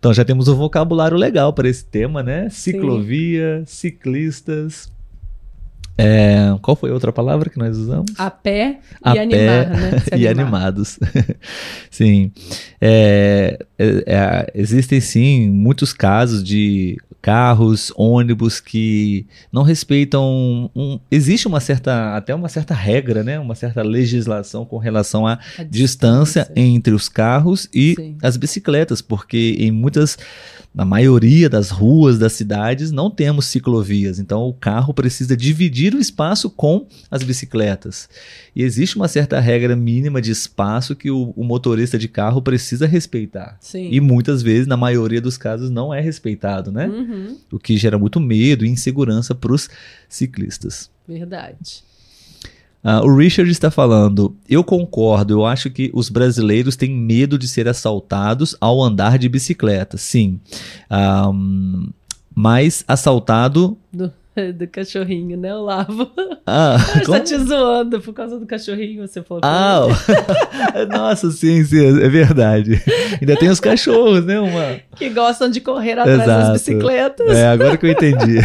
[0.00, 2.48] Então já temos um vocabulário legal para esse tema, né?
[2.48, 4.90] Ciclovia, ciclistas.
[6.00, 8.12] É, qual foi a outra palavra que nós usamos?
[8.18, 9.90] A pé A e pé animar, né?
[10.16, 10.42] E animar.
[10.44, 10.98] animados.
[11.90, 12.32] sim.
[12.80, 20.70] É, é, é, existem sim muitos casos de carros, ônibus que não respeitam.
[20.74, 23.38] Um, existe uma certa, até uma certa regra, né?
[23.38, 28.16] Uma certa legislação com relação à A distância entre os carros e Sim.
[28.22, 30.18] as bicicletas, porque em muitas,
[30.72, 35.98] na maioria das ruas das cidades não temos ciclovias, então o carro precisa dividir o
[35.98, 38.08] espaço com as bicicletas.
[38.54, 42.86] E existe uma certa regra mínima de espaço que o, o motorista de carro precisa
[42.86, 43.56] respeitar.
[43.60, 43.88] Sim.
[43.90, 46.86] E muitas vezes, na maioria dos casos, não é respeitado, né?
[46.86, 49.68] Uhum, O que gera muito medo e insegurança para os
[50.08, 50.88] ciclistas.
[51.06, 51.82] verdade.
[52.82, 57.46] Ah, o Richard está falando, eu concordo, eu acho que os brasileiros têm medo de
[57.46, 60.40] ser assaltados ao andar de bicicleta, sim.
[60.90, 61.90] Hum,
[62.34, 63.76] mas assaltado.
[63.92, 64.10] Do,
[64.56, 66.10] do cachorrinho, né, Olavo?
[66.46, 67.20] Ah, Está como?
[67.20, 69.42] te zoando por causa do cachorrinho, você falou.
[69.44, 69.82] Ah,
[70.90, 72.82] nossa, sim, sim, é verdade.
[73.20, 74.40] Ainda tem os cachorros, né?
[74.40, 74.80] Uma...
[74.96, 76.52] Que gostam de correr atrás das Exato.
[76.54, 77.36] bicicletas.
[77.36, 78.38] É, agora que eu entendi.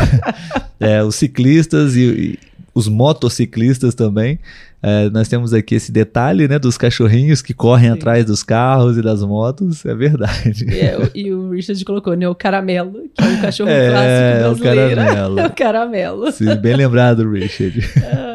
[0.77, 2.39] É, os ciclistas e, e
[2.75, 4.37] os motociclistas também.
[4.83, 7.97] É, nós temos aqui esse detalhe, né, dos cachorrinhos que correm Sim.
[7.97, 9.83] atrás dos carros e das motos.
[9.85, 10.65] É verdade.
[10.69, 13.89] E, é, o- e o Richard colocou, né, o caramelo, que é um cachorro É,
[13.89, 14.95] clássico o brasileiro.
[15.01, 15.39] caramelo.
[15.39, 16.31] É o caramelo.
[16.31, 17.79] Sim, bem lembrado, Richard.
[18.03, 18.34] É,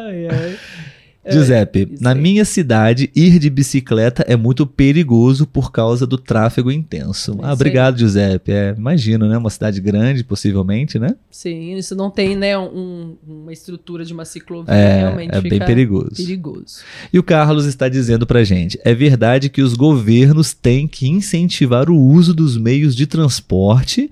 [1.29, 6.71] Giuseppe, isso na minha cidade, ir de bicicleta é muito perigoso por causa do tráfego
[6.71, 7.33] intenso.
[7.41, 8.51] É ah, obrigado, Giuseppe.
[8.51, 9.37] É, imagino, né?
[9.37, 11.15] Uma cidade grande, possivelmente, né?
[11.29, 15.59] Sim, isso não tem, né, um- uma estrutura de uma ciclovia, É, realmente é bem
[15.59, 16.15] perigoso.
[16.15, 16.79] perigoso.
[17.13, 21.89] E o Carlos está dizendo pra gente: é verdade que os governos têm que incentivar
[21.89, 24.09] o uso dos meios de transporte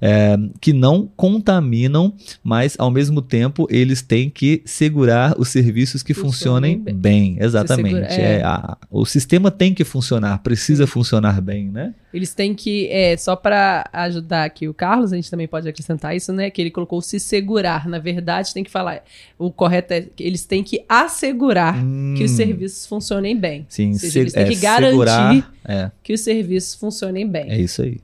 [0.00, 6.12] é, que não contaminam, mas ao mesmo tempo eles têm que segurar os serviços que
[6.12, 6.94] Funcionem funcionem bem.
[6.94, 7.36] bem.
[7.40, 7.88] Exatamente.
[7.90, 8.38] segura- é.
[8.38, 11.94] É, a- o sistema tem que funcionar, precisa funcionar bbem, né?
[12.12, 16.14] Eles têm que, é, só para ajudar aqui o Carlos, a gente também pode acrescentar
[16.14, 16.50] isso, né?
[16.50, 17.88] Que ele colocou se segurar.
[17.88, 19.02] Na verdade, tem que falar.
[19.38, 21.74] O correto é que eles têm que assegurar
[22.16, 23.66] que os Hum, serviços funcionem bem.
[23.68, 27.50] Sim, seja, se- eles têm é, que garantir segurar, é, que os serviços funcionem bem.
[27.50, 27.98] é isso aí.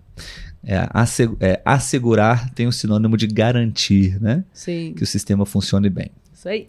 [0.64, 0.86] É,
[1.40, 4.42] é, assegurar tem o sinônimo de garantir, né?
[4.52, 6.10] Sim, Que o sistema funcione bem.
[6.34, 6.66] isso aí.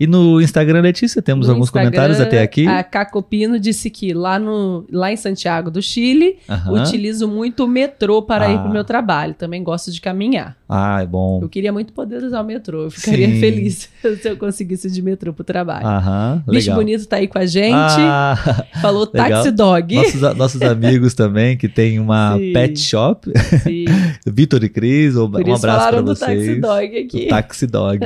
[0.00, 2.66] E no Instagram, Letícia, temos No alguns Instagram, comentários até aqui.
[2.66, 6.38] A Cacopino disse que lá, no, lá em Santiago do Chile,
[6.70, 8.58] utilizo muito o metrô para ir Ah.
[8.60, 9.34] para o meu trabalho.
[9.34, 10.56] Também gosto de caminhar.
[10.66, 11.40] Ah, é bom.
[11.42, 12.84] Eu queria muito poder usar o metrô.
[12.84, 13.40] Eu ficaria Sim.
[13.40, 13.90] feliz
[14.22, 15.86] se eu conseguisse ir de metrô pro trabalho.
[15.86, 16.76] Aham, Bicho legal.
[16.76, 17.74] Bonito tá aí com a gente.
[17.74, 18.38] Ah,
[18.80, 19.06] Falou.
[19.06, 19.94] Taxi Dog.
[19.94, 22.52] nossos, nossos amigos também, que tem uma Sim.
[22.54, 23.30] pet shop,
[23.62, 23.84] Sim.
[24.26, 26.46] Vitor e Cris, um um abraço para falaram do vocês.
[26.46, 27.26] Taxi Dog O aqui.
[27.26, 28.00] Taxi Dog.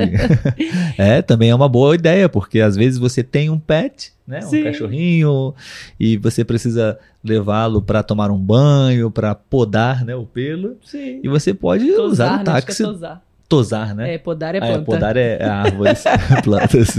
[0.97, 4.39] é, também é uma boa ideia, porque às vezes você tem um pet, né?
[4.39, 4.63] Um Sim.
[4.63, 5.53] cachorrinho,
[5.99, 10.77] e você precisa levá-lo para tomar um banho, para podar né, o pelo.
[10.83, 11.19] Sim.
[11.23, 12.43] E você pode Tosar, usar o né?
[12.43, 13.21] Que é táxi, tosar.
[13.47, 14.13] tosar, né?
[14.15, 14.85] É, podar é Ah, é, planta.
[14.85, 16.03] podar é, é árvores,
[16.43, 16.97] plantas.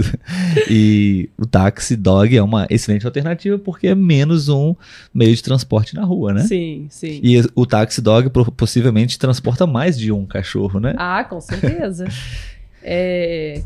[0.69, 4.73] E o táxi dog é uma excelente alternativa porque é menos um
[5.13, 6.41] meio de transporte na rua, né?
[6.43, 7.19] Sim, sim.
[7.23, 10.93] E o táxi dog possivelmente transporta mais de um cachorro, né?
[10.97, 12.05] Ah, com certeza.
[12.89, 13.63] É,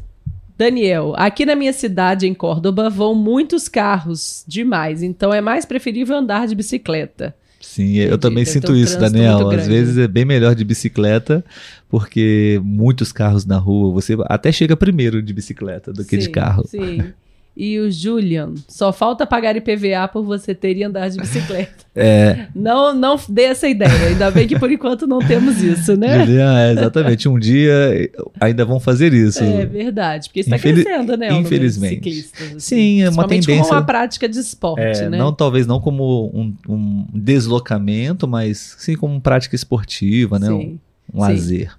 [0.62, 6.16] Daniel, aqui na minha cidade, em Córdoba, vão muitos carros demais, então é mais preferível
[6.16, 7.34] andar de bicicleta.
[7.60, 9.50] Sim, eu também Deve sinto um isso, Daniel.
[9.50, 11.44] Às vezes é bem melhor de bicicleta,
[11.90, 16.32] porque muitos carros na rua, você até chega primeiro de bicicleta do que de Sim,
[16.32, 16.68] carro.
[16.68, 17.06] Sim.
[17.56, 21.82] E o Julian, só falta pagar IPVA por você ter e andar de bicicleta.
[21.94, 23.92] É, Não, não dê essa ideia.
[24.08, 26.26] Ainda bem que por enquanto não temos isso, né?
[26.26, 27.28] Julian, é, exatamente.
[27.28, 28.10] Um dia
[28.40, 29.44] ainda vão fazer isso.
[29.44, 31.34] É verdade, porque está Infeli- crescendo, né?
[31.34, 31.96] infelizmente.
[31.96, 32.60] ciclistas, assim.
[32.60, 35.18] Sim, é uma tendência- como uma prática de esporte, É, né?
[35.18, 40.50] não talvez não como um, um deslocamento, mas sim como prática esportiva, né?
[40.50, 40.80] Um, Sim.
[41.14, 41.32] um Sim.
[41.32, 41.72] lazer.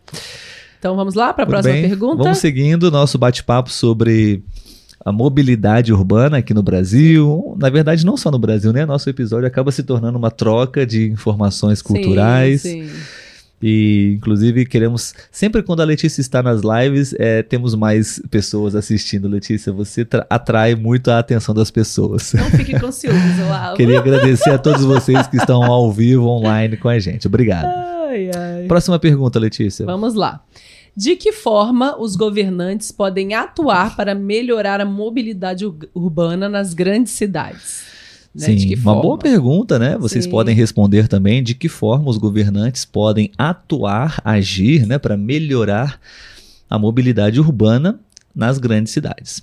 [0.79, 1.89] Então vamos lá para a próxima bem?
[1.89, 2.23] pergunta.
[2.23, 4.43] Vamos seguindo o nosso bate-papo sobre
[5.05, 7.57] a mobilidade urbana aqui no Brasil.
[7.59, 8.87] Na verdade, não só no Brasil, né?
[8.87, 12.63] Nosso episódio acaba se tornando uma troca de informações Sim, culturais.
[12.63, 12.89] Sim,
[13.63, 15.15] E, inclusive, queremos.
[15.31, 19.29] Sempre quando a Letícia está nas lives, é, temos mais pessoas assistindo.
[19.29, 22.33] Letícia, você tra- atrai muito a atenção das pessoas.
[22.33, 23.75] Não fique com ciúmes, Uau.
[23.79, 27.27] Queria agradecer a todos vocês que estão ao vivo, online com a gente.
[27.29, 27.67] Obrigado.
[28.09, 28.65] Ai, ai.
[28.67, 29.87] Próxima pergunta, Letícia.
[29.87, 30.43] Vamos lá.
[30.97, 37.13] De que forma os governantes podem atuar para melhorar a mobilidade ur- urbana nas grandes
[37.13, 37.83] cidades?
[38.35, 38.47] Né?
[38.47, 39.97] Sim, uma boa pergunta, né?
[39.99, 40.31] Vocês Sim.
[40.31, 46.01] podem responder também de que forma os governantes podem atuar, agir, né, para melhorar
[46.69, 47.99] a mobilidade urbana
[48.35, 49.43] nas grandes cidades.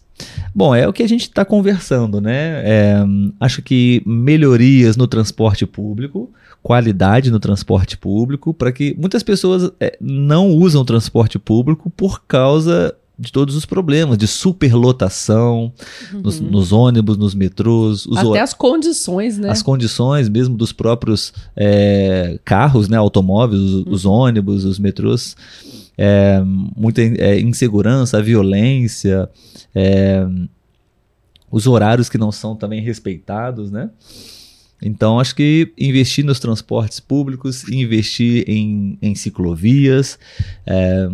[0.54, 2.62] Bom, é o que a gente está conversando, né?
[2.66, 2.96] É,
[3.40, 6.32] acho que melhorias no transporte público,
[6.62, 12.94] qualidade no transporte público, para que muitas pessoas é, não usam transporte público por causa
[13.20, 15.74] de todos os problemas, de superlotação
[16.14, 18.32] nos, nos ônibus, nos metrôs, Uhum.
[18.32, 19.50] Até as condições, né?
[19.50, 25.36] as condições mesmo dos próprios é, carros, né, automóveis, os, os ônibus, os metrôs,
[25.98, 29.30] é, muita é, insegurança, a violência,
[29.76, 30.26] é,
[31.52, 33.90] os horários que não são também respeitados, né?
[34.82, 40.18] Então, acho que investir nos transportes públicos, investir em, em ciclovias,
[40.66, 41.08] é,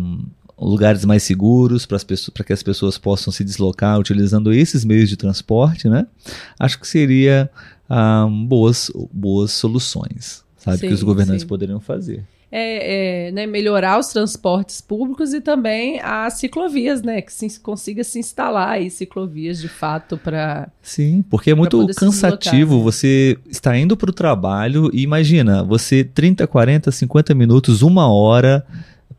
[0.58, 5.88] lugares mais seguros para que as pessoas possam se deslocar utilizando esses meios de transporte,
[5.88, 6.06] né?
[6.58, 7.50] Acho que seria
[7.88, 10.78] ah, boas, boas soluções, sabe?
[10.78, 11.48] Sim, que os governantes sim.
[11.48, 12.24] poderiam fazer.
[12.50, 17.20] É, é, né, melhorar os transportes públicos e também as ciclovias, né?
[17.20, 20.68] Que se consiga se instalar aí ciclovias de fato para.
[20.80, 22.78] Sim, porque é muito cansativo.
[22.78, 22.82] né?
[22.84, 28.64] Você está indo para o trabalho e imagina, você 30, 40, 50 minutos, uma hora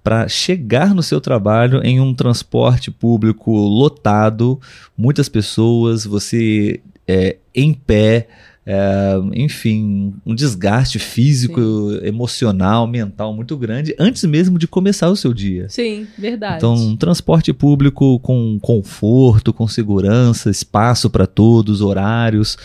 [0.07, 4.57] para chegar no seu trabalho em um transporte público lotado,
[4.97, 8.29] muitas pessoas, você é, em pé,
[8.69, 11.61] é, enfim, um desgaste físico,
[12.03, 15.69] emocional, mental muito grande antes mesmo de começar o seu dia.
[15.69, 16.57] Sim, verdade.
[16.57, 22.57] Então, um transporte público com conforto, com segurança, espaço para todos, horários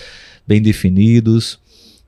[0.44, 1.58] bem definidos,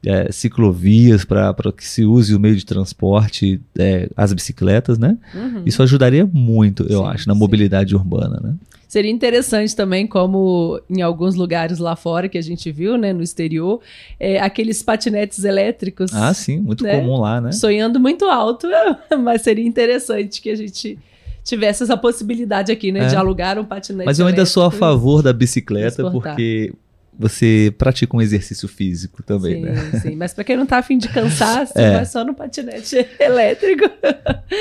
[0.06, 5.16] é, ciclovias para que se use o meio de transporte, é, as bicicletas, né?
[5.34, 5.62] Uhum.
[5.66, 7.40] Isso ajudaria muito, eu Sim, acho, na sim.
[7.40, 8.54] mobilidade urbana, né?
[8.88, 13.22] Seria interessante também, como em alguns lugares lá fora que a gente viu, né, no
[13.24, 13.80] exterior,
[14.20, 17.00] é, aqueles patinetes elétricos Ah, sim, muito Né?
[17.00, 17.50] comum lá, né?
[17.50, 18.68] sonhando muito alto,
[19.20, 20.96] mas seria interessante que a gente
[21.42, 23.06] tivesse essa possibilidade aqui, né, É.
[23.08, 26.34] de alugar um patinete Mas eu ainda sou a favor da bicicleta transportar.
[26.36, 26.72] porque
[27.18, 29.74] você pratica um exercício físico também, sim, né?
[30.02, 31.92] sim, mas para quem não tá afim de cansar, você É.
[31.92, 33.84] vai só no patinete elétrico.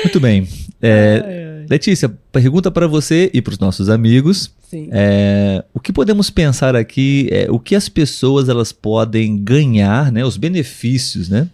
[0.04, 0.48] Muito bem.
[0.80, 1.66] É, Ai, ai.
[1.68, 4.52] Letícia, pergunta para você e para os nossos amigos.
[4.68, 4.88] Sim.
[4.92, 10.24] É, o que podemos pensar aqui é o que as pessoas elas podem ganhar, né,
[10.24, 11.48] os benefícios, né,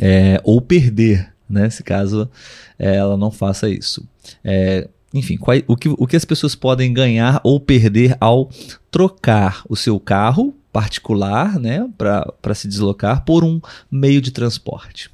[0.00, 2.30] é, ou perder, né, se caso
[2.78, 4.06] é, ela não faça isso.
[4.44, 8.48] É, enfim, quai- o, que, o que as pessoas podem ganhar ou perder ao
[8.90, 15.10] trocar o seu carro particular, né, para se deslocar por um meio de transporte.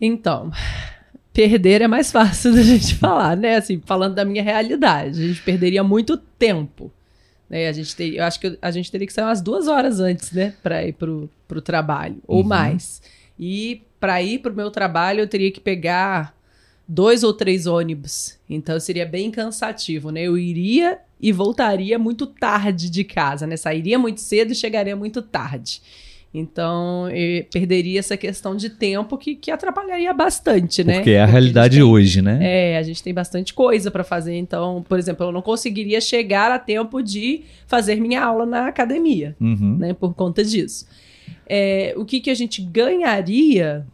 [0.00, 0.50] Então,
[1.32, 3.56] perder é mais fácil da gente falar, né?
[3.56, 6.92] Assim, falando da minha realidade, a gente perderia muito tempo.
[7.48, 7.68] Né?
[7.68, 10.32] A gente ter, eu acho que a gente teria que sair umas duas horas antes,
[10.32, 10.52] né?
[10.62, 12.48] Para ir pro, pro trabalho, ou Uhum.
[12.48, 13.00] mais.
[13.38, 16.34] E para ir pro meu trabalho, eu teria que pegar
[16.86, 18.38] dois ou três ônibus.
[18.48, 20.22] Então seria bem cansativo, né?
[20.22, 23.56] Eu iria e voltaria muito tarde de casa, né?
[23.56, 25.80] Sairia muito cedo e chegaria muito tarde.
[26.36, 30.94] Então, eu perderia essa questão de tempo que, que atrapalharia bastante, né?
[30.94, 32.38] Porque é a Porque realidade gente tem- hoje, né?
[32.42, 34.34] É, a gente tem bastante coisa para fazer.
[34.36, 39.36] Então, por exemplo, eu não conseguiria chegar a tempo de fazer minha aula na academia,
[39.40, 39.76] Uhum.
[39.78, 39.94] né?
[39.94, 40.88] Por conta disso.
[41.48, 43.86] É, o que, que a gente ganharia?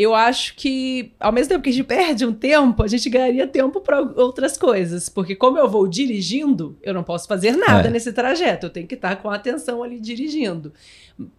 [0.00, 3.48] Eu acho que, ao mesmo tempo que a gente perde um tempo, a gente ganharia
[3.48, 5.08] tempo para outras coisas.
[5.08, 7.90] Porque, como eu vou dirigindo, eu não posso fazer nada É.
[7.90, 8.66] nesse trajeto.
[8.66, 10.72] Eu tenho que estar com atenção ali dirigindo.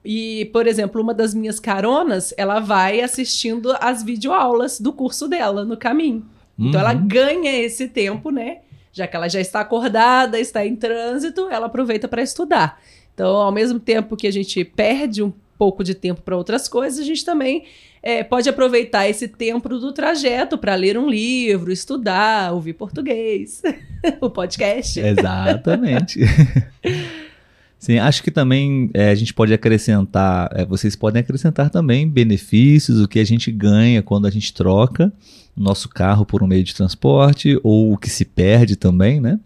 [0.03, 5.63] E, por exemplo, uma das minhas caronas, ela vai assistindo as videoaulas do curso dela
[5.63, 6.25] no caminho.
[6.57, 7.07] Então, ela Uhum.
[7.07, 8.57] ganha esse tempo, né?
[8.91, 12.81] Já que ela já está acordada, está em trânsito, ela aproveita para estudar.
[13.13, 16.99] Então, ao mesmo tempo que a gente perde um pouco de tempo para outras coisas,
[16.99, 17.65] a gente também
[18.01, 23.61] é, pode aproveitar esse tempo do trajeto para ler um livro, estudar, ouvir português,
[24.21, 25.01] o podcast.
[25.01, 26.21] Exatamente.
[27.77, 33.01] Sim, acho que também é, a gente pode acrescentar, é, vocês podem acrescentar também benefícios,
[33.01, 35.11] o que a gente ganha quando a gente troca
[35.55, 39.39] o nosso carro por um meio de transporte, ou o que se perde também, né?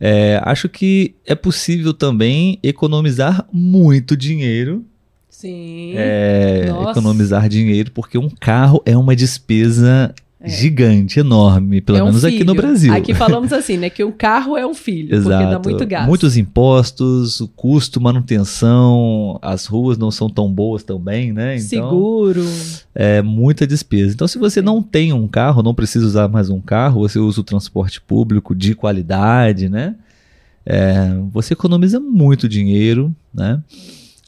[0.00, 4.84] É, acho que é possível também economizar muito dinheiro,
[5.40, 5.92] Sim.
[5.96, 10.48] é, economizar dinheiro, porque um carro é uma despesa É.
[10.48, 12.62] gigante, enorme, pelo É um menos aqui no filho.
[12.66, 12.92] Brasil.
[12.92, 13.88] Aqui falamos assim, né?
[13.88, 15.68] Que um carro é um filho, porque dá Exato.
[15.68, 16.06] muito gasto.
[16.08, 21.54] Muitos impostos, o custo, manutenção, as ruas não são tão boas também, né?
[21.56, 22.44] Então, Seguro.
[22.94, 24.14] é muita despesa.
[24.14, 27.40] Então, se você não tem um carro, não precisa usar mais um carro, você usa
[27.40, 29.94] o transporte público de qualidade, né?
[30.66, 33.60] É, você economiza muito dinheiro, né?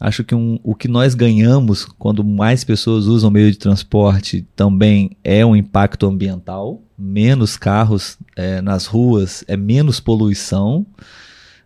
[0.01, 4.46] Acho que um- o que nós ganhamos quando mais pessoas usam o meio de transporte
[4.57, 6.82] também é um impacto ambiental.
[6.98, 10.86] Menos carros é, nas ruas é menos poluição,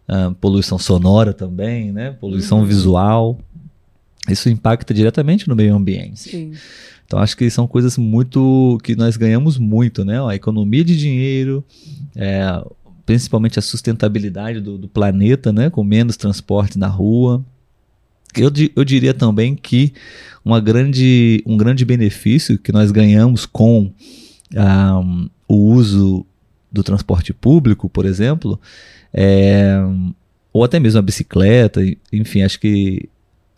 [0.09, 2.11] ah, poluição sonora também, né?
[2.11, 2.65] Poluição Uhum.
[2.67, 3.39] visual.
[4.29, 6.19] Isso impacta diretamente no meio ambiente.
[6.21, 6.53] Sim.
[7.07, 10.21] Então acho que são coisas muito que nós ganhamos muito, né?
[10.27, 11.63] A economia de dinheiro,
[12.17, 12.43] é,
[13.07, 15.71] principalmente a sustentabilidade do, do planeta, né?
[15.71, 17.45] Com menos transporte na rua.
[18.37, 19.93] Eu, eu diria também que
[20.45, 23.93] uma grande, um grande benefício que nós ganhamos com
[24.57, 25.01] ah,
[25.49, 26.27] o uso
[26.71, 28.61] do transporte público, por exemplo,
[29.13, 29.79] é,
[30.53, 31.81] ou até mesmo a bicicleta,
[32.13, 33.09] enfim, acho que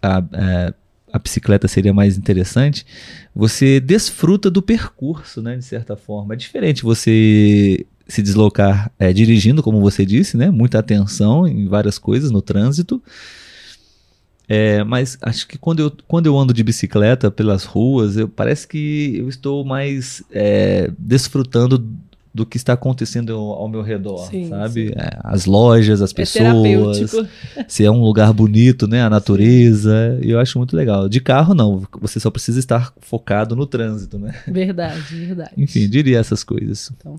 [0.03, 0.74] a, a,
[1.12, 2.87] a bicicleta seria mais interessante.
[3.35, 6.35] Você desfruta do percurso, né, de certa forma.
[6.35, 11.99] É diferente você se deslocar é, dirigindo, como você disse, né, muita atenção em várias
[11.99, 13.03] coisas no trânsito.
[14.49, 18.67] É, mas acho que quando eu, quando eu ando de bicicleta pelas ruas, eu, parece
[18.67, 21.85] que eu estou mais é, desfrutando
[22.33, 24.93] do que está acontecendo ao, meu redor, Sim, sabe?
[24.95, 27.27] É, as lojas, as É pessoas,
[27.67, 29.03] se é um lugar bonito, né?
[29.03, 31.09] A natureza, e eu acho muito legal.
[31.09, 34.35] De carro, não, você só precisa estar focado no trânsito, né?
[34.47, 35.53] Verdade, verdade.
[35.57, 36.93] Enfim, diria essas coisas.
[36.99, 37.19] Então.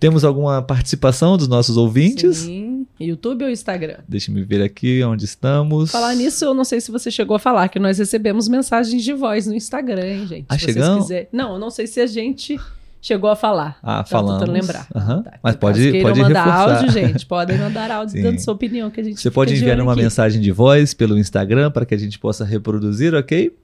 [0.00, 2.38] Temos alguma participação dos nossos ouvintes?
[2.38, 2.77] Sim.
[3.00, 3.98] YouTube ou Instagram?
[4.08, 5.90] Deixa-me ver aqui onde estamos.
[5.90, 9.12] Falar nisso, eu não sei se você chegou a falar, que nós recebemos mensagens de
[9.12, 10.46] voz no Instagram, hein, gente?
[10.48, 11.08] Ah, chegamos?
[11.32, 12.58] Não, eu não sei se a gente
[13.00, 13.78] chegou a falar.
[13.82, 14.40] Ah, Tava falamos.
[14.40, 14.88] tentando lembrar.
[14.88, 15.38] Tá.
[15.42, 16.76] Mas pode, pode mandar reforçar.
[16.76, 18.22] áudio, gente, podem mandar áudio Sim.
[18.22, 20.02] dando sua opinião, que a gente Você pode enviar uma aqui.
[20.02, 23.56] mensagem de voz pelo Instagram para que a gente possa reproduzir, ok?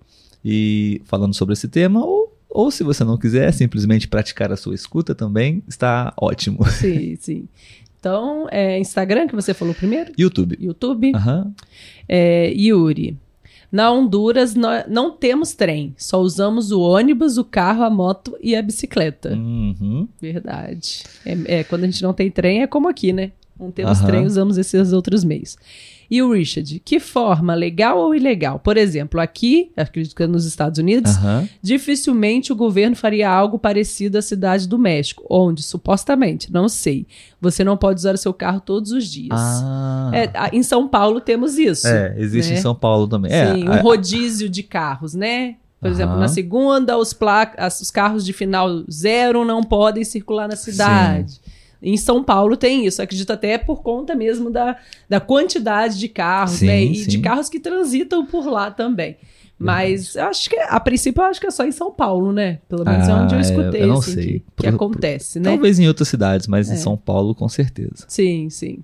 [0.44, 4.74] E falando sobre esse tema, ou, ou se você não quiser, simplesmente praticar a sua
[4.74, 6.64] escuta também, está ótimo.
[6.70, 7.48] Sim, sim.
[8.04, 10.12] Então, é Instagram que você falou primeiro?
[10.18, 10.58] YouTube.
[10.60, 11.12] YouTube?
[11.14, 11.54] Aham.
[12.06, 13.16] É, Yuri.
[13.72, 15.94] Na Honduras, não temos trem.
[15.96, 19.32] Só usamos o ônibus, o carro, a moto e a bicicleta.
[19.32, 20.06] Uhum.
[20.20, 21.02] Verdade.
[21.24, 23.32] É, é, quando a gente não tem trem, é como aqui, né?
[23.58, 24.06] Não temos Aham.
[24.06, 25.56] trem, usamos esses outros meios.
[26.14, 28.60] E o Richard, que forma, legal ou ilegal?
[28.60, 31.10] Por exemplo, aqui, acredito que é nos Estados Unidos,
[31.60, 37.04] dificilmente o governo faria algo parecido à cidade do México, onde, supostamente, não sei,
[37.40, 39.30] você não pode usar o seu carro todos os dias.
[39.32, 40.10] Ah.
[40.12, 41.88] É, em São Paulo temos isso.
[41.88, 42.58] É, existe né?
[42.58, 43.32] em São Paulo também.
[43.32, 45.56] É, Sim, a- um rodízio de carros, né?
[45.80, 46.20] Por exemplo, Aham.
[46.20, 51.40] na segunda, os, pla- as- os carros de final zero não podem circular na cidade.
[51.82, 54.76] Em São Paulo tem isso, acredito até por conta mesmo da,
[55.08, 56.82] da quantidade de carros, Sim, né?
[56.82, 57.08] E sim.
[57.10, 59.16] de carros que transitam por lá também.
[59.56, 62.58] Mas eu acho que, a princípio, eu acho que é só em São Paulo, né?
[62.68, 64.24] Pelo menos é Ah, onde eu é, escutei, eu não assim, sei.
[64.24, 65.44] que, que Por- acontece, né?
[65.50, 66.76] Talvez em outras cidades, mas em É.
[66.76, 68.04] São Paulo, com certeza.
[68.08, 68.78] Sim, sim.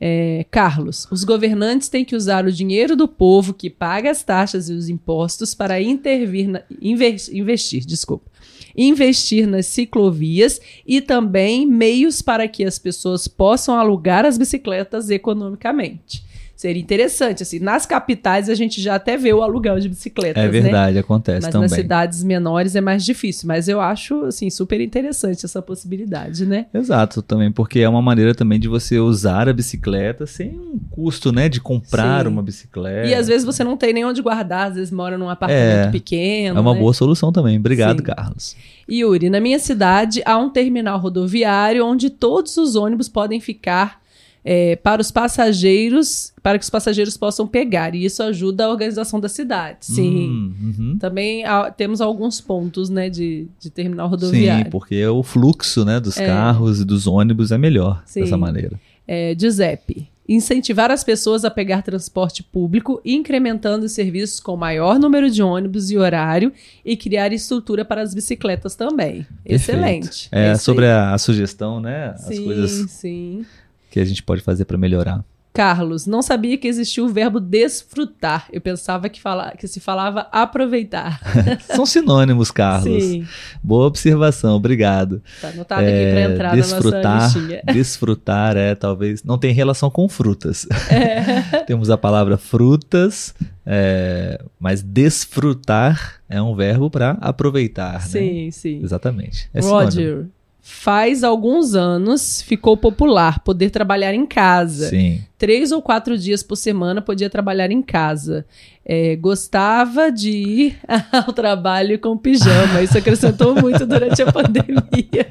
[0.00, 4.68] É, Carlos, os governantes têm que usar o dinheiro do povo que paga as taxas
[4.68, 8.28] e os impostos para intervir na- inver- investir, desculpa,
[8.76, 16.31] investir nas ciclovias e também meios para que as pessoas possam alugar as bicicletas economicamente.
[16.62, 20.46] Seria interessante, assim, nas capitais a gente já até vê o aluguel de bicicletas, É
[20.46, 20.48] né?
[20.60, 21.68] verdade, acontece Mas também.
[21.68, 23.48] nas cidades menores é mais difícil.
[23.48, 26.66] Mas eu acho, assim, super interessante essa possibilidade, né?
[26.72, 31.32] Exato, também, porque é uma maneira também de você usar a bicicleta sem um custo,
[31.32, 32.30] né, de comprar Sim.
[32.30, 33.08] uma bicicleta.
[33.08, 35.90] E às vezes você não tem nem onde guardar, às vezes mora num apartamento É,
[35.90, 36.58] pequeno.
[36.58, 36.78] É uma né?
[36.78, 37.58] boa solução também.
[37.58, 38.04] Obrigado, Sim.
[38.04, 38.56] Carlos.
[38.88, 44.00] Yuri, na minha cidade há um terminal rodoviário onde todos os ônibus podem ficar
[44.44, 47.94] é, para os passageiros, para que os passageiros possam pegar.
[47.94, 49.78] E isso ajuda a organização da cidade.
[49.82, 50.28] Sim.
[50.28, 50.98] Hum, uhum.
[50.98, 54.64] Também ah, temos alguns pontos, né, de, de terminal rodoviário.
[54.64, 56.26] Sim, porque o fluxo, né, dos É.
[56.26, 58.20] carros e dos ônibus é melhor Sim.
[58.22, 58.80] dessa maneira.
[59.06, 65.28] É, Giuseppe, incentivar as pessoas a pegar transporte público, incrementando os serviços com maior número
[65.30, 66.52] de ônibus e horário
[66.84, 69.26] e criar estrutura para as bicicletas também.
[69.44, 70.28] Excelente.
[70.30, 73.44] É, isso sobre a, a sugestão, né, as sim, coisas sim.
[73.92, 75.22] Que a gente pode fazer para melhorar.
[75.52, 78.46] Carlos, não sabia que existia o verbo desfrutar.
[78.50, 81.20] Eu pensava que, fala, que se falava aproveitar.
[81.76, 83.04] São sinônimos, Carlos.
[83.04, 83.26] Sim,
[83.62, 85.22] Boa observação, obrigado.
[85.42, 87.62] tá anotado aqui para É, entrar na desfrutar, nossa listinha.
[87.70, 90.66] desfrutar é talvez não tem relação com frutas.
[90.90, 91.60] É.
[91.68, 93.34] Temos a palavra frutas,
[93.66, 98.06] é, mas desfrutar é um verbo para aproveitar, né?
[98.06, 98.80] Sim, sim.
[98.82, 99.50] Exatamente.
[99.52, 100.30] É sinônimo.
[100.64, 104.90] Faz alguns anos ficou popular poder trabalhar em casa.
[104.90, 105.20] Sim.
[105.36, 108.46] Três ou quatro dias por semana podia trabalhar em casa.
[108.86, 110.78] É, gostava de ir
[111.10, 112.80] ao trabalho com pijama.
[112.80, 115.26] Isso acrescentou muito durante a pandemia.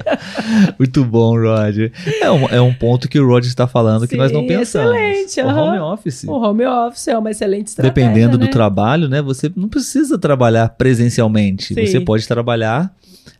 [0.77, 1.93] Muito bom, Roger.
[2.21, 4.93] É um, é um ponto que o Roger está falando que nós não Sim, pensamos.
[4.97, 6.23] excelente, O home office.
[6.25, 7.93] O home office é uma excelente estratégia.
[7.93, 8.51] Dependendo do né?
[8.51, 9.21] trabalho, né?
[9.21, 11.73] Você não precisa trabalhar presencialmente.
[11.73, 11.85] Sim.
[11.85, 12.93] Você pode trabalhar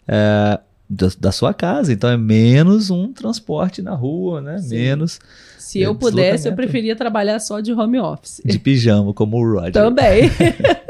[0.07, 0.57] é,
[0.91, 1.93] da, da sua casa.
[1.93, 4.57] Então é menos um transporte na rua, né?
[4.57, 4.75] Sim.
[4.75, 5.19] Menos
[5.57, 8.41] Se eu É, pudesse, eu preferia trabalhar só de home office.
[8.43, 9.71] de pijama, como o Roger.
[9.71, 10.23] Também.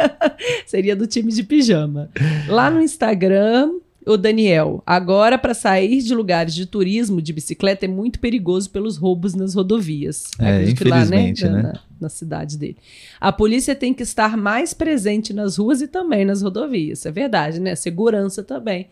[0.65, 2.09] Seria do time de pijama.
[2.47, 3.73] Lá no Instagram,
[4.07, 4.81] o Daniel.
[4.87, 9.53] Agora, para sair de lugares de turismo de bicicleta é muito perigoso pelos roubos nas
[9.53, 10.31] rodovias.
[10.39, 11.61] É, Acredito infelizmente, lá, né?
[11.61, 12.77] Na, na cidade dele.
[13.19, 17.05] A polícia tem que estar mais presente nas ruas e também nas rodovias.
[17.05, 17.75] É verdade, né?
[17.75, 18.87] Segurança também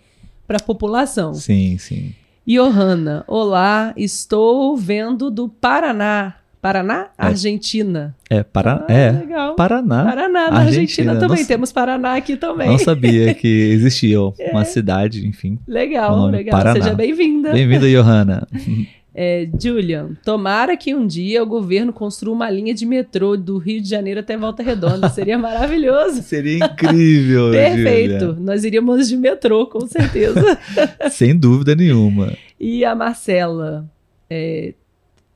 [0.50, 1.36] para a população.
[1.36, 2.12] Sim, sim.
[2.48, 6.34] Johanna, olá, estou vendo do Paraná.
[6.60, 7.10] Paraná?
[7.18, 7.26] É.
[7.28, 8.16] Argentina.
[8.28, 9.54] É, para, Ah, é legal.
[9.56, 10.04] Paraná.
[10.06, 11.12] Paraná, na Argentina.
[11.12, 11.38] Argentina, também.
[11.42, 12.68] Não- Temos Paraná aqui também.
[12.68, 14.20] Não sabia que existia
[14.52, 15.60] uma cidade, enfim.
[15.68, 16.58] Legal, legal.
[16.58, 16.82] Paraná.
[16.82, 17.52] Seja bem-vinda.
[17.54, 18.48] Bem-vinda, Johanna.
[19.14, 23.82] É, Julian, tomara que um dia o governo construa uma linha de metrô do Rio
[23.82, 25.10] de Janeiro até Volta Redonda.
[25.10, 26.22] Seria maravilhoso.
[26.22, 28.20] Seria incrível, Perfeito.
[28.20, 28.40] Júlia.
[28.40, 30.58] Nós iríamos de metrô, com certeza.
[31.12, 32.34] Sem dúvida nenhuma.
[32.60, 33.90] e a Marcela,
[34.30, 34.74] é,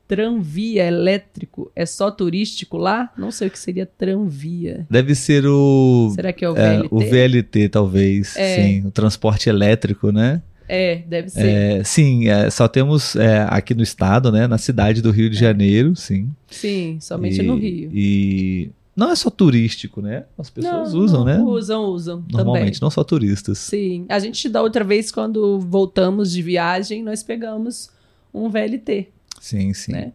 [0.06, 3.12] tranvia elétrico é só turístico lá?
[3.16, 4.86] Não sei o que seria tranvia.
[4.88, 6.88] Deve ser o, Será que é o é, VLT?
[6.90, 8.36] o VLT, talvez.
[8.36, 8.56] É.
[8.56, 10.42] Sim, o transporte elétrico, né?
[10.68, 11.46] É, deve ser.
[11.46, 14.46] É, sim, é, só temos é, aqui no estado, né?
[14.46, 16.30] Na cidade do Rio de Janeiro, sim.
[16.50, 17.90] Sim, somente E- no Rio.
[17.92, 20.24] E não é só turístico, né?
[20.38, 21.38] As pessoas Não, usam, não, né?
[21.42, 22.24] Usam, usam.
[22.30, 22.78] Normalmente, Também.
[22.82, 23.58] não só turistas.
[23.58, 24.06] Sim.
[24.08, 27.90] A gente, da outra vez, quando voltamos de viagem, nós pegamos
[28.32, 29.08] um VLT.
[29.40, 29.92] Sim, sim.
[29.92, 30.12] Né?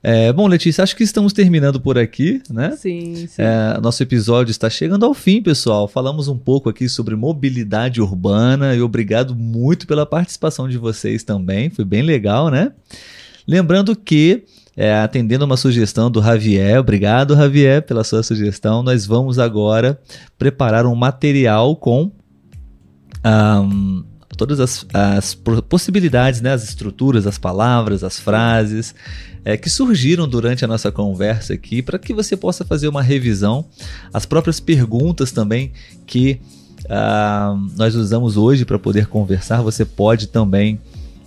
[0.00, 2.70] É, bom, Letícia, acho que estamos terminando por aqui, né?
[2.76, 3.42] Sim, sim.
[3.42, 5.88] É, nosso episódio está chegando ao fim, pessoal.
[5.88, 11.68] Falamos um pouco aqui sobre mobilidade urbana e obrigado muito pela participação de vocês também.
[11.68, 12.72] Foi bem legal, né?
[13.46, 14.44] Lembrando que,
[14.76, 19.98] é, atendendo uma sugestão do Javier, obrigado, Javier, pela sua sugestão, nós vamos agora
[20.38, 22.12] preparar um material com
[23.24, 24.04] ahn,
[24.38, 28.94] todas as, as po- possibilidades, né, as estruturas, as palavras, as frases
[29.44, 33.66] é, que surgiram durante a nossa conversa aqui, para que você possa fazer uma revisão,
[34.14, 35.72] as próprias perguntas também
[36.06, 36.40] que
[36.88, 40.78] ah, nós usamos hoje para poder conversar, você pode também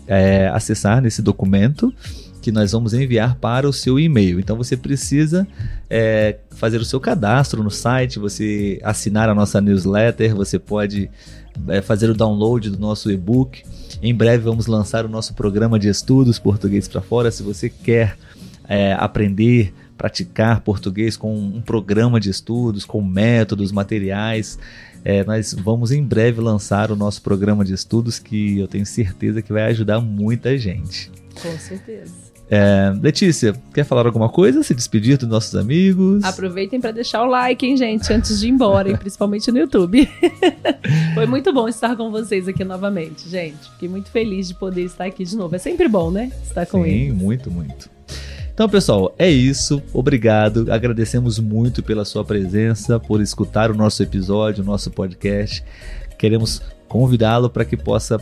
[0.08, 1.94] é, acessar nesse documento
[2.42, 4.40] que nós vamos enviar para o seu e-mail.
[4.40, 5.48] Então você precisa
[5.90, 11.10] é, fazer o seu cadastro no site, você assinar a nossa newsletter, você pode
[11.68, 13.64] é, fazer o download do nosso e-book.
[14.02, 17.32] Em breve vamos lançar o nosso programa de estudos Português para Fora.
[17.32, 18.18] Se você quer
[18.68, 24.58] é, aprender, praticar português com um programa de estudos, com métodos, materiais,
[25.04, 29.42] é, nós vamos em breve lançar o nosso programa de estudos que eu tenho certeza
[29.42, 31.12] que vai ajudar muita gente.
[31.42, 32.31] Com certeza.
[32.54, 34.62] É, Letícia, quer falar alguma coisa?
[34.62, 36.22] Se despedir dos nossos amigos?
[36.22, 40.06] Aproveitem para deixar o like, hein, gente, antes de ir embora, principalmente no YouTube.
[41.16, 43.72] Foi muito bom estar com vocês aqui novamente, gente.
[43.72, 45.56] Fiquei muito feliz de poder estar aqui de novo.
[45.56, 46.30] É sempre bom, né?
[46.44, 47.16] Estar com Sim, eles.
[47.16, 47.90] muito, muito.
[48.54, 49.82] Então, pessoal, é isso.
[49.94, 50.70] Obrigado.
[50.70, 55.64] Agradecemos muito pela sua presença, por escutar o nosso episódio, o nosso podcast.
[56.18, 58.22] Queremos convidá-lo para que possa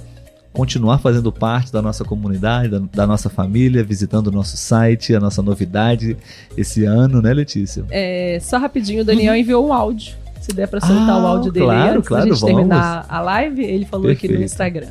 [0.53, 5.19] continuar fazendo parte da nossa comunidade, da, da, nossa família, visitando o nosso site, a
[5.19, 6.17] nossa novidade
[6.57, 7.85] esse ano, né, Letícia?
[7.89, 9.39] É, só rapidinho, o Daniel uhum.
[9.39, 10.15] enviou um áudio.
[10.41, 12.55] Se der para soltar ah, o áudio dele claro, antes claro, da gente vamos.
[12.55, 14.33] terminar a live, ele falou Perfeito.
[14.33, 14.87] aqui no Instagram.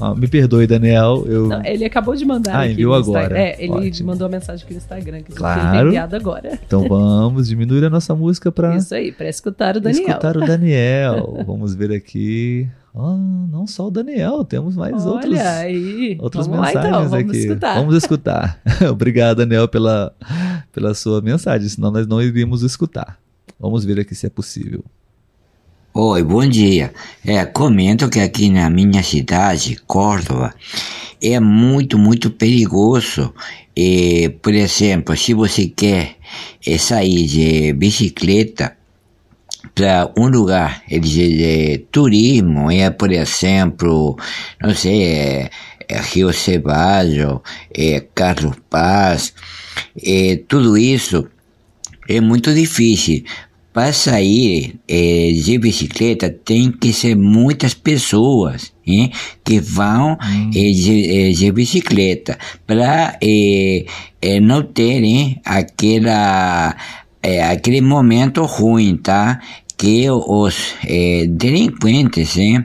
[0.00, 1.24] Ah, me perdoe, Daniel.
[1.26, 1.48] Eu...
[1.48, 2.58] Não, ele acabou de mandar.
[2.58, 3.38] Ah, enviou agora.
[3.38, 4.08] É, ele Ótimo.
[4.08, 5.78] mandou a mensagem aqui no Instagram que claro.
[5.78, 6.58] ele enviado agora.
[6.66, 8.76] Então vamos diminuir a nossa música para.
[8.76, 10.08] Isso aí, para escutar o Daniel.
[10.08, 11.42] Escutar o Daniel.
[11.46, 12.68] vamos ver aqui.
[12.96, 13.16] Ah,
[13.50, 16.16] não só o Daniel, temos mais Olha outros, aí.
[16.20, 17.38] outras vamos mensagens lá, então, vamos aqui.
[17.38, 17.74] Escutar.
[17.74, 18.60] Vamos escutar.
[18.90, 20.14] Obrigado, Daniel, pela,
[20.72, 23.18] pela sua mensagem, senão nós não iríamos escutar.
[23.58, 24.84] Vamos ver aqui se é possível.
[25.96, 26.92] Oi, bom dia.
[27.24, 30.52] É, comento que aqui na minha cidade, Córdoba,
[31.22, 33.32] é muito, muito perigoso.
[33.76, 36.16] E, por exemplo, se você quer
[36.66, 38.76] é, sair de bicicleta
[39.72, 44.18] para um lugar de, de, turismo, é, por exemplo,
[44.60, 45.50] não sei, é,
[45.88, 47.40] é Rio Ceballo,
[47.72, 49.32] é Carlos Paz,
[50.04, 51.24] é, tudo isso
[52.08, 53.22] é muito difícil.
[53.74, 59.10] Para sair é, de bicicleta tem que ser muitas pessoas é,
[59.42, 60.50] que vão hum.
[60.54, 63.18] é, de, de, bicicleta para
[64.40, 66.76] não terem aquela
[67.50, 69.40] aquele momento ruim, tá?
[69.76, 70.54] Que os
[71.28, 72.64] delinquentes, hein?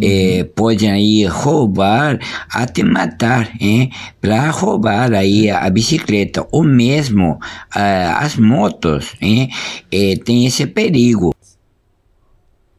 [0.00, 2.18] É, podem aí roubar
[2.50, 3.90] até matar, hein?
[4.20, 9.50] Para roubar aí a bicicleta ou mesmo uh, as motos, hein?
[9.90, 11.34] É, tem esse perigo.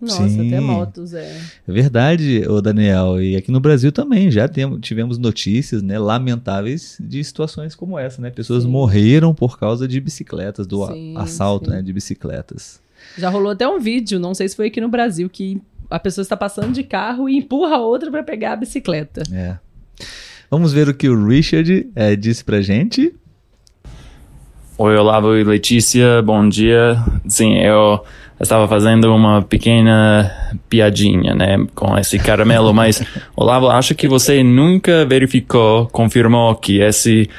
[0.02, 0.48] Nossa, Sim.
[0.48, 1.40] até motos, é.
[1.68, 3.22] É verdade, ô Daniel.
[3.22, 8.20] E aqui no Brasil também já temos, tivemos notícias, né, lamentáveis de situações como essa,
[8.20, 8.32] né?
[8.32, 8.70] Pessoas sim.
[8.70, 11.76] morreram por causa de bicicletas, do sim, assalto, sim.
[11.76, 12.82] né, de bicicletas.
[13.16, 15.62] Já rolou até um vídeo, não sei se foi aqui no Brasil, que
[15.92, 19.24] a pessoa está passando de carro e empurra a outra para pegar a bicicleta.
[19.32, 19.58] É.
[20.50, 23.14] Vamos ver o que o Richard é, disse pra gente.
[24.78, 26.98] Oi, Olavo e Letícia, bom dia.
[27.28, 28.04] Sim, eu
[28.40, 33.04] estava fazendo uma pequena piadinha, né, com esse caramelo, mas
[33.36, 37.30] Olavo, acho que você nunca verificou, confirmou que esse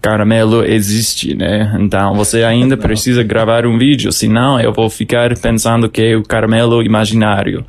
[0.00, 1.76] caramelo existe, né?
[1.78, 6.22] Então você ainda precisa gravar um vídeo, senão eu vou ficar pensando que é o
[6.22, 7.64] caramelo imaginário.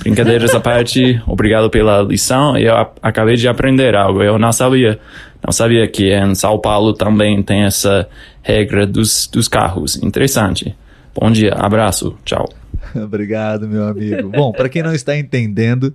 [0.00, 2.56] Brincadeiras à parte, obrigado pela lição.
[2.56, 4.22] Eu acabei de aprender algo.
[4.22, 4.98] Eu não sabia,
[5.44, 8.06] não sabia que em São Paulo também tem essa
[8.42, 9.96] regra dos, dos carros.
[10.02, 10.76] Interessante.
[11.18, 12.59] Bom dia, abraço, tchau.
[12.94, 14.28] Obrigado, meu amigo.
[14.30, 15.94] Bom, para quem não está entendendo,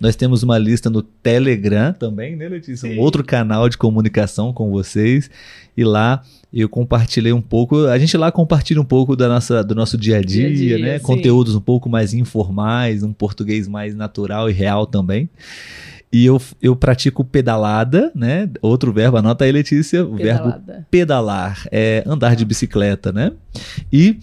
[0.00, 2.90] nós temos uma lista no Telegram também, né, Letícia?
[2.90, 5.30] Um outro canal de comunicação com vocês.
[5.76, 6.22] E lá
[6.52, 7.86] eu compartilhei um pouco.
[7.86, 10.82] A gente lá compartilha um pouco da nossa, do nosso dia a dia, dia, -dia
[10.82, 10.98] né?
[10.98, 11.04] Sim.
[11.04, 15.28] Conteúdos um pouco mais informais, um português mais natural e real também.
[16.12, 18.48] E eu, eu pratico pedalada, né?
[18.62, 20.04] Outro verbo, anota aí, Letícia.
[20.04, 20.62] O pedalada.
[20.64, 23.32] verbo pedalar é andar de bicicleta, né?
[23.92, 24.18] E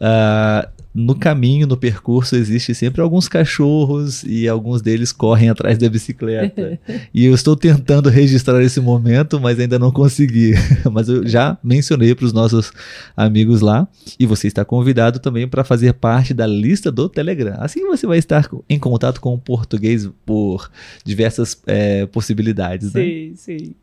[0.00, 5.88] uh, no caminho, no percurso, existe sempre alguns cachorros e alguns deles correm atrás da
[5.88, 6.76] bicicleta.
[7.14, 10.54] e eu estou tentando registrar esse momento, mas ainda não consegui.
[10.90, 12.72] mas eu já mencionei para os nossos
[13.16, 13.86] amigos lá
[14.18, 17.54] e você está convidado também para fazer parte da lista do Telegram.
[17.60, 20.68] Assim você vai estar em contato com o português por
[21.04, 22.92] diversas é, possibilidades.
[22.92, 23.02] Né?
[23.04, 23.74] Sim, sim.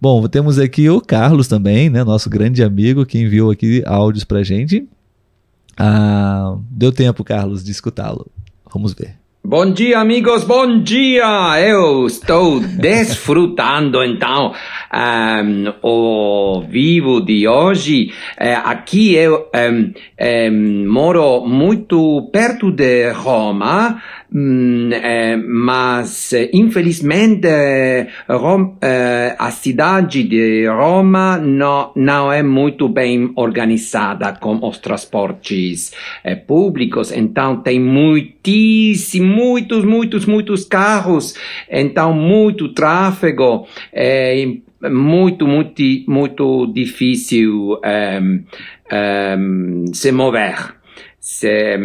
[0.00, 4.44] Bom, temos aqui o Carlos também, né, nosso grande amigo que enviou aqui áudios para
[4.44, 4.88] gente.
[5.82, 8.30] Ah, deu tempo, Carlos, de escutá-lo.
[8.70, 9.14] Vamos ver.
[9.42, 11.58] Bom dia, amigos, bom dia!
[11.58, 14.52] Eu estou desfrutando então
[14.92, 18.12] um, o vivo de hoje.
[18.38, 19.94] Uh, aqui eu um,
[20.52, 24.02] um, moro muito perto de Roma,
[24.32, 28.06] mas eh, infelizmente eh,
[29.38, 37.10] a cidade de Roma não, não é muito bem organizada com os transportes eh, públicos,
[37.10, 41.34] então tem muitíssimos, muitos, muitos, muitos carros,
[41.68, 44.46] então muito tráfego, é
[44.90, 47.78] muito, muito, muito difícil
[49.92, 50.79] se mover.
[51.20, 51.78] Se,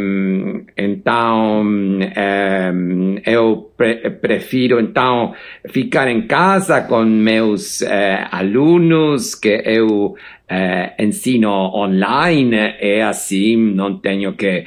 [0.78, 5.34] então, um, eu pre prefiro então
[5.68, 10.16] ficar em casa com meus uh, alunos que eu uh,
[11.04, 14.64] ensino online e assim não tenho que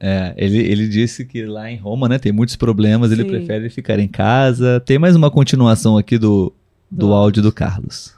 [0.00, 3.20] é, ele, ele disse que lá em Roma, né, tem muitos problemas, Sim.
[3.20, 4.80] ele prefere ficar em casa.
[4.80, 6.52] Tem mais uma continuação aqui do,
[6.90, 8.17] do áudio do Carlos.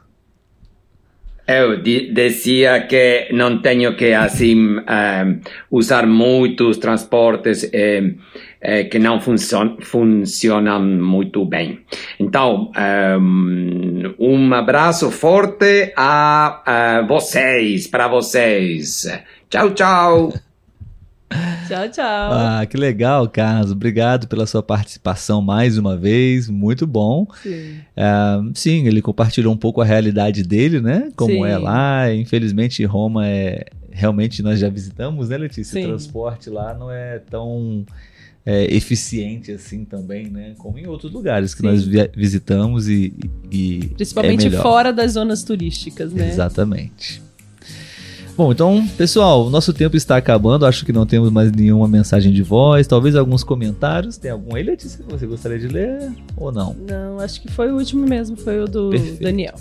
[1.53, 8.14] Eu dizia que não tenho que assim um, usar muitos transportes eh,
[8.61, 11.80] eh, que não funcion funcionam muito bem.
[12.20, 12.70] Então,
[13.20, 19.09] um, um abraço forte a, a vocês, para vocês.
[19.48, 20.49] Tchau, tchau.
[21.68, 22.33] Tchau, tchau.
[22.33, 23.70] Ah, que legal, Carlos.
[23.70, 26.49] Obrigado pela sua participação mais uma vez.
[26.49, 27.26] Muito bom.
[27.43, 27.76] Sim.
[27.97, 31.09] Uh, sim, ele compartilhou um pouco a realidade dele, né?
[31.14, 31.45] Como Sim.
[31.45, 32.12] é lá.
[32.12, 33.66] Infelizmente, Roma é.
[33.93, 35.72] Realmente nós já visitamos, né, Letícia?
[35.81, 35.85] Sim.
[35.87, 37.85] O transporte lá não é tão
[38.47, 40.55] é, eficiente assim também, né?
[40.59, 41.66] Como em outros lugares que Sim.
[41.68, 43.12] nós vi- visitamos e.
[43.51, 46.28] e Principalmente é fora das zonas turísticas, né?
[46.28, 47.22] Exatamente.
[48.41, 50.64] Bom, então, pessoal, o nosso tempo está acabando.
[50.64, 52.86] Acho que não temos mais nenhuma mensagem de voz.
[52.86, 54.16] Talvez alguns comentários.
[54.16, 56.74] Tem algum aí, Letícia, que você gostaria de ler ou não?
[56.88, 59.22] Não, acho que foi o último mesmo, foi o do Perfeito.
[59.22, 59.55] Daniel.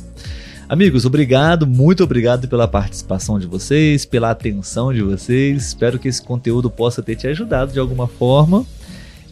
[0.70, 5.68] Amigos, obrigado, muito obrigado pela participação de vocês, pela atenção de vocês.
[5.68, 8.66] Espero que esse conteúdo possa ter te ajudado de alguma forma.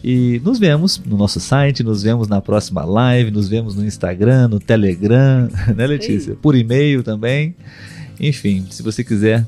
[0.04, 4.48] E nos vemos no nosso site, nos vemos na próxima live, nos vemos no Instagram,
[4.48, 6.34] no Telegram, né, Letícia?
[6.34, 7.56] Por e-mail também.
[8.20, 9.46] Enfim, se você quiser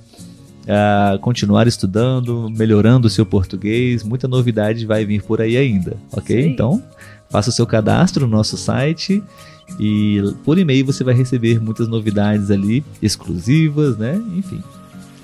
[0.68, 6.42] ah, continuar estudando, melhorando o seu português, muita novidade vai vir por aí ainda, ok?
[6.42, 6.48] Sim.
[6.50, 6.82] Então,
[7.28, 9.22] faça o seu cadastro no nosso site
[9.78, 14.20] e por e-mail você vai receber muitas novidades ali, exclusivas, né?
[14.36, 14.62] Enfim,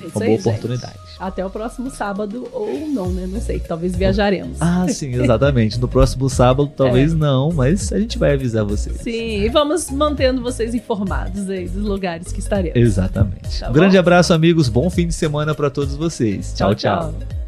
[0.02, 1.05] É uma aí, boa gente.
[1.18, 3.26] Até o próximo sábado, ou não, né?
[3.26, 3.58] Não sei.
[3.58, 4.58] Talvez viajaremos.
[4.60, 5.80] Ah, sim, exatamente.
[5.80, 9.00] No próximo sábado, talvez não, mas a gente vai avisar vocês.
[9.00, 12.76] Sim, e vamos mantendo vocês informados aí dos lugares que estaremos.
[12.76, 13.60] Exatamente.
[13.60, 14.68] Tá um grande abraço, amigos.
[14.68, 16.52] Bom fim de semana para todos vocês.
[16.54, 16.74] tchau.
[16.74, 17.12] tchau.
[17.12, 17.45] tchau.